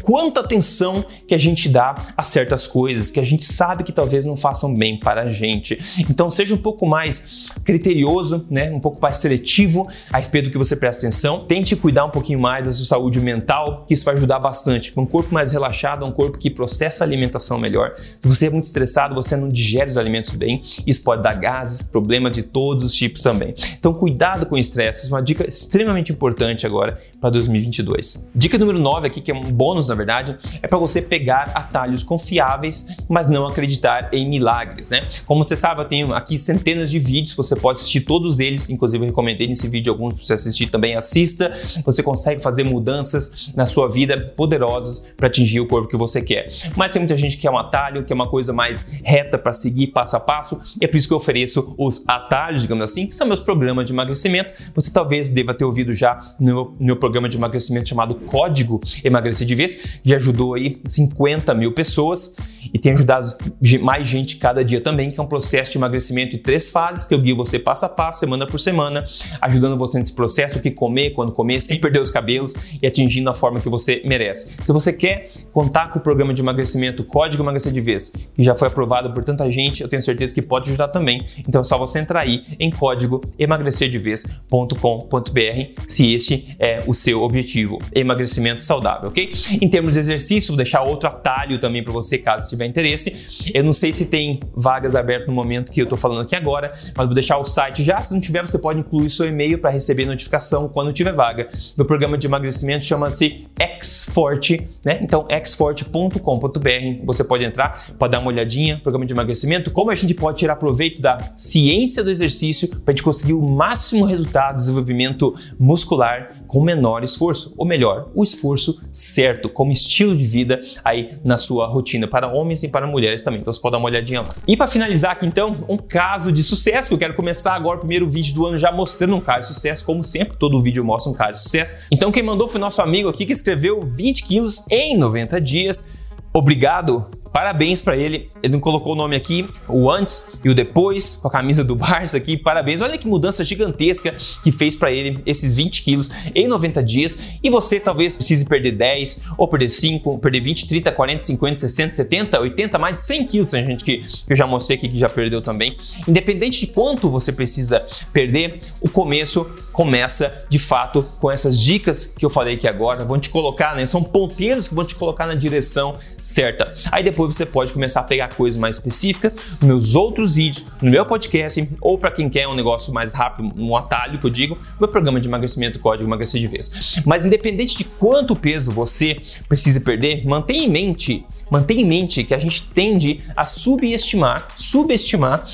quanta 0.03 0.41
atenção 0.41 1.05
que 1.27 1.35
a 1.35 1.39
gente 1.39 1.69
dá 1.69 2.13
a 2.17 2.23
certas 2.23 2.67
coisas 2.67 3.11
que 3.11 3.21
a 3.21 3.23
gente 3.23 3.45
sabe 3.45 3.85
que 3.85 3.93
talvez 3.93 4.25
não 4.25 4.37
façam 4.37 4.75
bem 4.77 4.99
para 4.99 5.23
a 5.23 5.31
gente. 5.31 5.79
Então 6.11 6.29
seja 6.31 6.55
um 6.55 6.59
pouco 6.59 6.87
mais 6.87 7.47
criterioso, 7.65 8.47
né? 8.51 8.71
um 8.71 8.81
pouco 8.81 9.01
mais 9.01 9.17
seletivo 9.17 9.89
a 10.13 10.19
respeito 10.19 10.47
do 10.47 10.51
que 10.51 10.59
você 10.59 10.77
presta 10.77 11.07
atenção. 11.07 11.41
Tente 11.41 11.75
cuidar 11.77 12.05
um 12.05 12.11
pouquinho 12.11 12.41
mais 12.41 12.67
da 12.67 12.73
sua 12.73 12.87
saúde 12.87 13.21
mental, 13.21 13.85
que 13.87 13.95
isso 13.95 14.05
vai 14.05 14.15
ajudar 14.15 14.39
bastante. 14.39 14.93
Um 14.97 15.07
corpo 15.07 15.33
mais 15.33 15.53
relaxado 15.53 16.05
é 16.05 16.09
um 16.09 16.13
corpo 16.13 16.39
que 16.39 16.51
processa 16.51 17.05
a 17.05 17.07
alimentação 17.07 17.59
melhor. 17.59 17.95
Se 18.19 18.29
você 18.29 18.47
é 18.47 18.51
muito 18.51 18.65
estressado, 18.65 19.15
você 19.15 19.37
não 19.37 19.49
digere 19.49 19.89
os 19.89 19.97
alimentos 19.97 20.33
bem, 20.33 20.63
isso 20.87 21.03
pode 21.03 21.23
dar 21.23 21.35
gases, 21.35 21.83
problemas 21.91 22.33
de 22.33 22.43
todos 22.43 22.85
os 22.85 22.95
tipos 22.95 23.23
também. 23.23 23.55
Então 23.79 23.95
cuidado 23.95 24.47
com 24.47 24.55
o 24.55 24.59
estresse, 24.59 25.07
é 25.07 25.09
uma 25.09 25.23
dica 25.23 25.49
extremamente 25.49 26.13
importante 26.13 26.67
agora 26.67 27.01
para 27.21 27.31
2022. 27.31 28.31
Dica 28.35 28.59
número 28.59 28.79
9 28.79 29.07
aqui 29.07 29.21
que 29.21 29.31
é 29.31 29.35
um 29.35 29.41
bom 29.41 29.64
bônus, 29.65 29.89
na 29.89 29.95
verdade, 29.95 30.37
é 30.63 30.69
para 30.69 30.77
você 30.77 31.01
pegar 31.01 31.51
atalhos 31.55 32.03
confiáveis, 32.03 32.89
mas 33.09 33.31
não 33.31 33.47
acreditar 33.47 34.11
em 34.13 34.29
milagres, 34.29 34.91
né? 34.91 35.03
Como 35.25 35.43
você 35.43 35.57
sabe, 35.57 35.81
eu 35.81 35.87
tenho 35.87 36.13
aqui 36.13 36.39
centenas 36.39 36.91
de 36.91 36.99
vídeos, 36.99 37.35
você 37.35 37.57
pode 37.57 37.79
assistir 37.79 38.03
todos 38.03 38.41
eles, 38.41 38.69
inclusive 38.69 39.03
eu 39.03 39.09
recomendei 39.09 39.47
nesse 39.47 39.67
vídeo 39.71 39.91
alguns 39.91 40.15
para 40.15 40.23
você 40.23 40.35
assistir 40.35 40.67
também, 40.67 40.97
assista. 40.97 41.51
Você 41.83 42.03
consegue 42.03 42.43
fazer 42.43 42.63
mudanças 42.63 43.51
na 43.57 43.65
sua 43.65 43.89
vida 43.89 44.35
poderosas 44.37 45.07
para 45.17 45.29
atingir 45.29 45.61
o 45.61 45.67
corpo 45.67 45.89
que 45.89 45.97
você 45.97 46.21
quer. 46.21 46.53
Mas 46.77 46.93
tem 46.93 47.01
muita 47.01 47.17
gente 47.17 47.37
que 47.37 47.43
quer 47.43 47.51
um 47.51 47.57
atalho, 47.57 48.05
que 48.05 48.13
é 48.13 48.17
uma 48.17 48.29
coisa 48.29 48.53
mais 48.53 49.01
reta 49.03 49.39
para 49.39 49.55
seguir 49.55 49.87
passo 49.89 50.17
a 50.17 50.21
passo, 50.21 50.61
e 50.79 50.85
é 50.85 50.89
por 50.89 50.99
isso 50.99 51.09
que 51.09 51.15
eu 51.15 51.19
ofereço 51.19 51.75
os 51.79 52.03
atalhos, 52.07 52.63
digamos 52.63 52.85
assim, 52.85 53.07
que 53.07 53.17
são 53.17 53.27
meus 53.27 53.41
programas 53.41 53.87
de 53.87 53.93
emagrecimento. 53.93 54.53
Você 54.75 54.93
talvez 54.93 55.31
deva 55.31 55.55
ter 55.55 55.65
ouvido 55.65 55.95
já 55.95 56.35
no 56.39 56.45
meu, 56.45 56.77
no 56.79 56.87
meu 56.87 56.97
programa 56.97 57.31
de 57.31 57.39
emagrecimento 57.39 57.89
chamado 57.89 58.15
Código 58.15 58.81
Emagrecer 59.03 59.47
de 59.47 59.54
Vez, 59.55 60.01
que 60.03 60.15
ajudou 60.15 60.55
aí 60.55 60.81
50 60.87 61.55
mil 61.55 61.73
pessoas 61.73 62.37
e 62.73 62.79
tem 62.79 62.93
ajudado 62.93 63.35
mais 63.81 64.09
gente 64.09 64.37
cada 64.37 64.65
dia 64.65 64.81
também, 64.81 65.11
que 65.11 65.19
é 65.19 65.23
um 65.23 65.27
processo 65.27 65.73
de 65.73 65.79
emagrecimento 65.79 66.37
em 66.37 66.39
três 66.39 66.71
fases, 66.71 67.05
que 67.05 67.15
eu 67.15 67.21
guio 67.21 67.37
você 67.37 67.59
passo 67.59 67.87
a 67.87 67.89
passo, 67.89 68.21
semana 68.21 68.47
por 68.47 68.61
semana, 68.61 69.05
ajudando 69.41 69.79
você 69.79 69.99
nesse 69.99 70.15
processo, 70.15 70.59
o 70.59 70.63
que 70.63 70.71
comer, 70.71 71.11
quando 71.11 71.33
comer, 71.33 71.61
sem 71.61 71.81
perder 71.81 72.01
os 72.01 72.11
cabelos 72.11 72.55
e 72.83 72.87
atingindo 72.87 73.29
a 73.31 73.35
forma 73.35 73.61
que 73.61 73.69
você 73.69 74.03
merece. 74.05 74.57
Se 74.63 74.73
você 74.73 74.93
quer 74.93 75.31
contar 75.53 75.91
com 75.91 75.99
o 75.99 76.03
programa 76.03 76.33
de 76.33 76.41
emagrecimento 76.41 77.05
Código 77.05 77.43
Emagrecer 77.43 77.73
de 77.73 77.81
Vez, 77.81 78.13
que 78.35 78.43
já 78.43 78.55
foi 78.55 78.69
aprovado 78.69 79.13
por 79.13 79.25
tanta 79.25 79.51
gente, 79.51 79.83
eu 79.83 79.89
tenho 79.89 80.03
certeza 80.03 80.35
que 80.35 80.43
pode 80.43 80.69
ajudar 80.69 80.89
também. 80.89 81.25
Então 81.49 81.61
é 81.61 81.65
só 81.65 81.79
você 81.79 81.99
entrar 81.99 82.21
aí 82.21 82.45
em 82.59 82.71
código 82.71 83.21
emagrecerdevez.com.br 83.39 85.83
se 85.87 86.13
este 86.13 86.55
é 86.59 86.83
o 86.87 86.95
seu 86.95 87.23
objetivo, 87.23 87.79
emagrecimento 87.95 88.63
saudável, 88.63 89.09
ok? 89.09 89.33
Em 89.61 89.69
termos 89.69 89.95
de 89.95 90.01
exercício, 90.01 90.49
vou 90.49 90.57
deixar 90.57 90.83
outro 90.83 91.09
atalho 91.09 91.59
também 91.59 91.83
para 91.83 91.93
você 91.93 92.19
caso 92.19 92.49
tiver 92.55 92.67
interesse. 92.67 93.51
Eu 93.53 93.63
não 93.63 93.73
sei 93.73 93.93
se 93.93 94.11
tem 94.11 94.41
vagas 94.55 94.97
abertas 94.97 95.27
no 95.27 95.33
momento 95.33 95.73
que 95.73 95.81
eu 95.81 95.85
estou 95.85 95.99
falando 95.99 96.23
aqui 96.23 96.35
agora, 96.35 96.69
mas 96.97 97.07
vou 97.07 97.15
deixar 97.15 97.39
o 97.39 97.45
site 97.45 97.83
já. 97.83 98.01
Se 98.01 98.15
não 98.15 98.21
tiver, 98.21 98.47
você 98.47 98.59
pode 98.59 98.79
incluir 98.79 99.11
seu 99.11 99.29
e-mail 99.29 99.59
para 99.59 99.71
receber 99.71 100.05
notificação 100.07 100.69
quando 100.69 100.93
tiver 100.93 101.13
vaga. 101.13 101.49
Meu 101.77 101.87
programa 101.87 102.17
de 102.17 102.27
emagrecimento 102.27 102.85
chama-se 102.85 103.47
Xforte, 103.81 104.69
né? 104.85 105.01
Então, 105.03 105.27
xforte.com.br. 105.45 107.05
Você 107.05 107.25
pode 107.25 107.45
entrar, 107.45 107.87
pode 107.99 108.13
dar 108.13 108.21
uma 108.21 108.29
olhadinha, 108.29 108.79
programa 108.79 109.07
de 109.07 109.13
emagrecimento, 109.13 109.71
como 109.71 109.91
a 109.91 109.95
gente 109.95 110.15
pode 110.15 110.39
tirar 110.39 110.57
proveito 110.57 111.01
da 111.01 111.33
ciência 111.37 112.03
do 112.03 112.11
exercício 112.11 112.69
para 112.69 112.81
a 112.89 112.91
gente 112.93 113.03
conseguir 113.03 113.33
o 113.33 113.43
máximo 113.43 114.05
resultado 114.05 114.53
de 114.53 114.61
desenvolvimento 114.61 115.35
muscular 115.59 116.45
com 116.47 116.63
menor 116.63 117.03
esforço, 117.03 117.55
ou 117.59 117.67
melhor, 117.67 118.11
o 118.15 118.23
esforço 118.23 118.81
certo, 118.93 119.49
como 119.49 119.73
estilo 119.73 120.17
de 120.17 120.25
vida 120.25 120.63
aí 120.85 121.19
na 121.25 121.37
sua 121.37 121.67
rotina 121.67 122.07
para 122.07 122.33
homens 122.33 122.44
e 122.53 122.69
para 122.69 122.87
mulheres 122.87 123.23
também. 123.23 123.41
Então 123.41 123.53
você 123.53 123.61
pode 123.61 123.73
dar 123.73 123.79
uma 123.79 123.89
olhadinha 123.89 124.23
lá. 124.23 124.29
E 124.47 124.57
para 124.57 124.67
finalizar 124.69 125.13
aqui 125.13 125.27
então, 125.27 125.65
um 125.69 125.77
caso 125.77 126.33
de 126.33 126.43
sucesso 126.43 126.89
que 126.89 126.95
eu 126.95 126.99
quero 126.99 127.15
começar 127.15 127.55
agora 127.55 127.77
o 127.77 127.81
primeiro 127.81 128.09
vídeo 128.09 128.35
do 128.35 128.47
ano 128.47 128.59
já 128.59 128.71
mostrando 128.71 129.17
um 129.17 129.21
caso 129.21 129.49
de 129.49 129.55
sucesso, 129.55 129.85
como 129.85 130.05
sempre, 130.05 130.37
todo 130.37 130.61
vídeo 130.63 130.85
mostra 130.85 131.13
um 131.13 131.15
caso 131.15 131.39
de 131.39 131.45
sucesso. 131.45 131.87
Então 131.91 132.13
quem 132.13 132.23
mandou 132.23 132.49
foi 132.49 132.61
nosso 132.61 132.81
amigo 132.83 133.09
aqui 133.09 133.27
que 133.27 133.33
escreveu 133.33 133.83
20 133.83 134.25
quilos 134.25 134.65
em 134.71 134.97
90 134.97 135.41
dias. 135.41 135.93
Obrigado 136.33 137.07
Parabéns 137.35 137.81
para 137.81 137.97
ele. 137.97 138.31
Ele 138.41 138.53
não 138.53 138.61
colocou 138.61 138.93
o 138.93 138.95
nome 138.95 139.17
aqui, 139.17 139.45
o 139.67 139.91
antes 139.91 140.31
e 140.45 140.49
o 140.49 140.55
depois, 140.55 141.17
com 141.21 141.27
a 141.27 141.31
camisa 141.33 141.65
do 141.65 141.75
Barça 141.75 142.17
aqui. 142.17 142.37
Parabéns. 142.37 142.81
Olha 142.81 142.97
que 142.97 143.09
mudança 143.09 143.45
gigantesca 143.45 144.15
que 144.41 144.53
fez 144.53 144.77
para 144.77 144.93
ele 144.93 145.19
esses 145.27 145.57
20 145.57 145.83
quilos 145.83 146.13
em 146.33 146.47
90 146.47 146.81
dias. 146.85 147.21
E 147.43 147.51
você 147.51 147.81
talvez 147.81 148.15
precise 148.15 148.45
perder 148.47 148.77
10, 148.77 149.25
ou 149.37 149.49
perder 149.49 149.69
5, 149.69 150.11
ou 150.11 150.17
perder 150.17 150.43
20, 150.43 150.69
30, 150.69 150.93
40, 150.93 151.23
50, 151.25 151.59
60, 151.59 151.93
70, 151.95 152.41
80, 152.41 152.79
mais 152.79 152.95
de 152.95 153.03
100 153.03 153.27
quilos. 153.27 153.51
Tem 153.51 153.67
gente 153.67 153.83
que, 153.83 153.99
que 153.99 154.33
eu 154.33 154.37
já 154.37 154.47
mostrei 154.47 154.79
aqui 154.79 154.89
que 154.89 154.97
já 154.97 155.09
perdeu 155.09 155.43
também. 155.43 155.77
Independente 156.07 156.61
de 156.61 156.69
quanto 156.69 157.11
você 157.11 157.33
precisa 157.33 157.85
perder, 158.13 158.61
o 158.81 158.89
começo 158.89 159.45
começa 159.73 160.47
de 160.49 160.59
fato 160.59 161.05
com 161.19 161.29
essas 161.29 161.61
dicas 161.61 162.15
que 162.17 162.25
eu 162.25 162.31
falei 162.31 162.55
aqui 162.55 162.69
agora. 162.69 163.05
Vão 163.05 163.19
te 163.19 163.29
colocar, 163.29 163.75
né? 163.75 163.85
São 163.87 164.05
ponteiros 164.05 164.69
que 164.69 164.75
vão 164.75 164.85
te 164.85 164.95
colocar 164.95 165.27
na 165.27 165.35
direção 165.35 165.99
certa. 166.21 166.73
Aí 166.93 167.03
depois 167.03 167.24
depois 167.25 167.37
você 167.37 167.47
pode 167.47 167.73
começar 167.73 168.01
a 168.01 168.05
pegar 168.05 168.29
coisas 168.29 168.61
mais 168.61 168.77
específicas 168.77 169.37
nos 169.61 169.63
meus 169.63 169.95
outros 169.95 170.35
vídeos, 170.35 170.69
no 170.81 170.91
meu 170.91 171.05
podcast, 171.07 171.69
ou 171.81 171.99
para 171.99 172.11
quem 172.11 172.29
quer 172.29 172.47
um 172.47 172.55
negócio 172.55 172.93
mais 172.93 173.15
rápido, 173.15 173.53
um 173.57 173.77
atalho 173.77 174.19
que 174.19 174.27
eu 174.27 174.31
digo, 174.31 174.59
meu 174.79 174.89
programa 174.89 175.21
de 175.21 175.29
emagrecimento 175.29 175.79
Código 175.79 176.09
Emagrecer 176.09 176.41
de 176.41 176.47
Vez. 176.47 177.01
Mas 177.05 177.25
independente 177.25 177.79
de 177.79 177.85
quanto 177.85 178.37
peso 178.37 178.73
você 178.73 179.21
precisa 179.49 179.81
perder, 179.81 180.27
mantenha 180.27 180.65
em 180.65 180.71
mente, 180.71 181.25
mantenha 181.51 181.83
em 181.83 181.87
mente 181.87 182.25
que 182.25 182.35
a 182.35 182.39
gente 182.39 182.69
tende 182.71 183.23
a 183.37 183.47
subestimar, 183.47 184.49
subestimar 184.57 185.49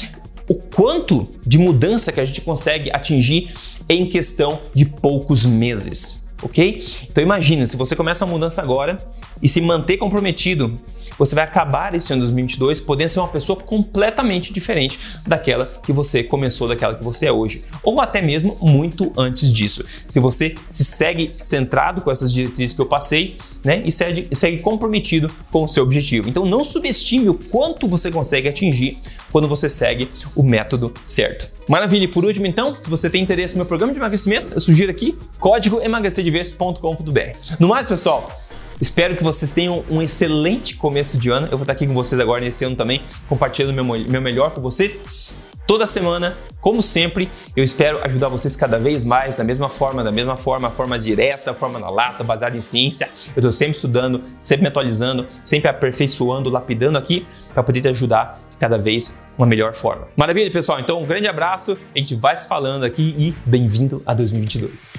o 0.49 0.55
quanto 0.55 1.29
de 1.47 1.59
mudança 1.59 2.12
que 2.12 2.21
a 2.21 2.25
gente 2.25 2.41
consegue 2.41 2.91
atingir 2.93 3.54
em 3.89 4.06
questão 4.06 4.61
de 4.75 4.85
poucos 4.85 5.45
meses 5.45 6.21
ok? 6.43 6.85
Então 7.11 7.23
imagina, 7.23 7.67
se 7.67 7.76
você 7.76 7.95
começa 7.95 8.25
a 8.25 8.28
mudança 8.28 8.63
agora 8.63 8.99
e 9.43 9.49
se 9.49 9.61
manter 9.61 9.97
comprometido, 9.99 10.78
você 11.21 11.35
vai 11.35 11.45
acabar 11.45 11.95
esse 11.95 12.13
ano 12.13 12.23
2022 12.23 12.80
podendo 12.80 13.09
ser 13.11 13.21
uma 13.21 13.28
pessoa 13.28 13.61
completamente 13.61 14.52
diferente 14.54 14.99
daquela 15.26 15.67
que 15.85 15.93
você 15.93 16.25
começou, 16.25 16.67
daquela 16.67 16.95
que 16.95 17.04
você 17.04 17.26
é 17.26 17.33
hoje, 17.33 17.63
ou 17.83 18.00
até 18.00 18.23
mesmo 18.23 18.56
muito 18.61 19.13
antes 19.19 19.52
disso. 19.52 19.85
Se 20.09 20.19
você 20.19 20.54
se 20.71 20.83
segue 20.83 21.30
centrado 21.43 22.00
com 22.00 22.11
essas 22.11 22.33
diretrizes 22.33 22.75
que 22.75 22.80
eu 22.80 22.87
passei, 22.87 23.37
né, 23.63 23.83
e 23.85 23.93
segue, 23.93 24.28
segue 24.33 24.59
comprometido 24.59 25.30
com 25.52 25.65
o 25.65 25.69
seu 25.69 25.83
objetivo. 25.83 26.26
Então 26.26 26.47
não 26.47 26.65
subestime 26.65 27.28
o 27.28 27.35
quanto 27.35 27.87
você 27.87 28.11
consegue 28.11 28.49
atingir 28.49 28.97
quando 29.30 29.47
você 29.47 29.69
segue 29.69 30.09
o 30.35 30.43
método 30.43 30.93
certo. 31.04 31.50
Maravilha! 31.69 32.04
E 32.04 32.09
por 32.09 32.25
último, 32.25 32.47
então, 32.47 32.80
se 32.80 32.89
você 32.89 33.11
tem 33.11 33.23
interesse 33.23 33.54
no 33.54 33.59
meu 33.59 33.67
programa 33.67 33.93
de 33.93 33.99
emagrecimento, 33.99 34.54
eu 34.54 34.61
sugiro 34.61 34.91
aqui 34.91 35.17
código 35.39 35.80
emagrecerdevez.com.br. 35.83 37.56
No 37.61 37.69
mais, 37.69 37.87
pessoal, 37.87 38.41
Espero 38.80 39.14
que 39.14 39.23
vocês 39.23 39.52
tenham 39.52 39.84
um 39.90 40.00
excelente 40.00 40.75
começo 40.75 41.19
de 41.19 41.28
ano. 41.28 41.47
Eu 41.47 41.58
vou 41.58 41.62
estar 41.62 41.75
aqui 41.75 41.86
com 41.86 41.93
vocês 41.93 42.19
agora 42.19 42.40
nesse 42.40 42.64
ano 42.64 42.75
também, 42.75 43.02
compartilhando 43.28 43.75
meu, 43.75 43.84
meu 43.84 44.23
melhor 44.23 44.52
com 44.52 44.60
vocês. 44.62 45.34
Toda 45.66 45.86
semana, 45.86 46.36
como 46.60 46.82
sempre, 46.82 47.30
eu 47.54 47.62
espero 47.62 48.02
ajudar 48.02 48.28
vocês 48.28 48.56
cada 48.56 48.78
vez 48.78 49.04
mais 49.04 49.36
da 49.36 49.45
mesma 49.45 49.69
forma, 49.69 50.02
da 50.02 50.10
mesma 50.10 50.36
forma, 50.36 50.71
forma 50.71 50.99
direta, 50.99 51.54
forma 51.54 51.78
na 51.78 51.88
lata, 51.90 52.25
baseada 52.25 52.56
em 52.56 52.60
ciência. 52.60 53.08
Eu 53.36 53.40
estou 53.40 53.52
sempre 53.52 53.76
estudando, 53.76 54.23
sempre 54.40 54.62
me 54.62 54.69
atualizando, 54.69 55.28
sempre 55.45 55.69
aperfeiçoando, 55.69 56.50
lapidando 56.50 56.99
aqui 56.99 57.26
para 57.52 57.62
poder 57.62 57.82
te 57.82 57.88
ajudar 57.88 58.40
cada 58.58 58.78
vez 58.78 59.23
uma 59.38 59.47
melhor 59.47 59.75
forma. 59.75 60.08
Maravilha, 60.16 60.50
pessoal? 60.50 60.80
Então, 60.80 61.00
um 61.00 61.06
grande 61.06 61.28
abraço, 61.28 61.78
a 61.95 61.99
gente 61.99 62.16
vai 62.16 62.36
se 62.36 62.49
falando 62.49 62.84
aqui 62.84 63.14
e 63.16 63.34
bem-vindo 63.47 64.02
a 64.04 64.12
2022. 64.12 64.90